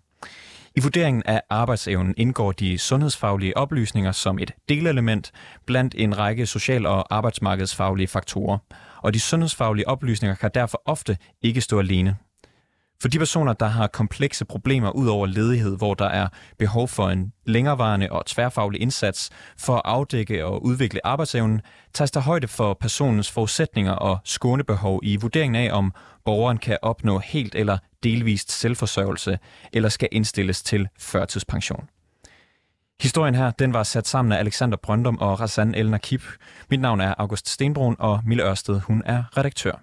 I 0.76 0.80
vurderingen 0.80 1.22
af 1.26 1.42
arbejdsevnen 1.50 2.14
indgår 2.16 2.52
de 2.52 2.78
sundhedsfaglige 2.78 3.56
oplysninger 3.56 4.12
som 4.12 4.38
et 4.38 4.50
delelement 4.68 5.32
blandt 5.66 5.94
en 5.98 6.18
række 6.18 6.46
social- 6.46 6.86
og 6.86 7.14
arbejdsmarkedsfaglige 7.14 8.08
faktorer, 8.08 8.58
og 9.02 9.14
de 9.14 9.20
sundhedsfaglige 9.20 9.88
oplysninger 9.88 10.34
kan 10.34 10.50
derfor 10.54 10.82
ofte 10.84 11.16
ikke 11.42 11.60
stå 11.60 11.78
alene. 11.78 12.16
For 13.02 13.08
de 13.08 13.18
personer, 13.18 13.52
der 13.52 13.66
har 13.66 13.86
komplekse 13.86 14.44
problemer 14.44 14.90
ud 14.90 15.08
over 15.08 15.26
ledighed, 15.26 15.76
hvor 15.76 15.94
der 15.94 16.04
er 16.04 16.28
behov 16.58 16.88
for 16.88 17.08
en 17.08 17.32
længerevarende 17.46 18.08
og 18.10 18.26
tværfaglig 18.26 18.80
indsats 18.80 19.30
for 19.58 19.74
at 19.76 19.82
afdække 19.84 20.44
og 20.46 20.64
udvikle 20.64 21.06
arbejdsevnen, 21.06 21.60
tages 21.94 22.10
der 22.10 22.20
højde 22.20 22.48
for 22.48 22.74
personens 22.74 23.30
forudsætninger 23.30 23.92
og 23.92 24.18
skånebehov 24.24 25.00
i 25.02 25.16
vurderingen 25.16 25.54
af, 25.64 25.72
om 25.72 25.92
borgeren 26.24 26.58
kan 26.58 26.78
opnå 26.82 27.18
helt 27.18 27.54
eller 27.54 27.78
delvist 28.02 28.52
selvforsørgelse 28.52 29.38
eller 29.72 29.88
skal 29.88 30.08
indstilles 30.12 30.62
til 30.62 30.88
førtidspension. 30.98 31.88
Historien 33.00 33.34
her, 33.34 33.50
den 33.50 33.72
var 33.72 33.82
sat 33.82 34.08
sammen 34.08 34.32
af 34.32 34.38
Alexander 34.38 34.76
Brøndum 34.76 35.18
og 35.18 35.40
Rassan 35.40 35.74
El 35.74 35.90
Nakib. 35.90 36.22
Mit 36.70 36.80
navn 36.80 37.00
er 37.00 37.14
August 37.18 37.48
Stenbrun, 37.48 37.96
og 37.98 38.20
Mille 38.26 38.44
Ørsted, 38.44 38.80
hun 38.80 39.02
er 39.06 39.24
redaktør. 39.36 39.82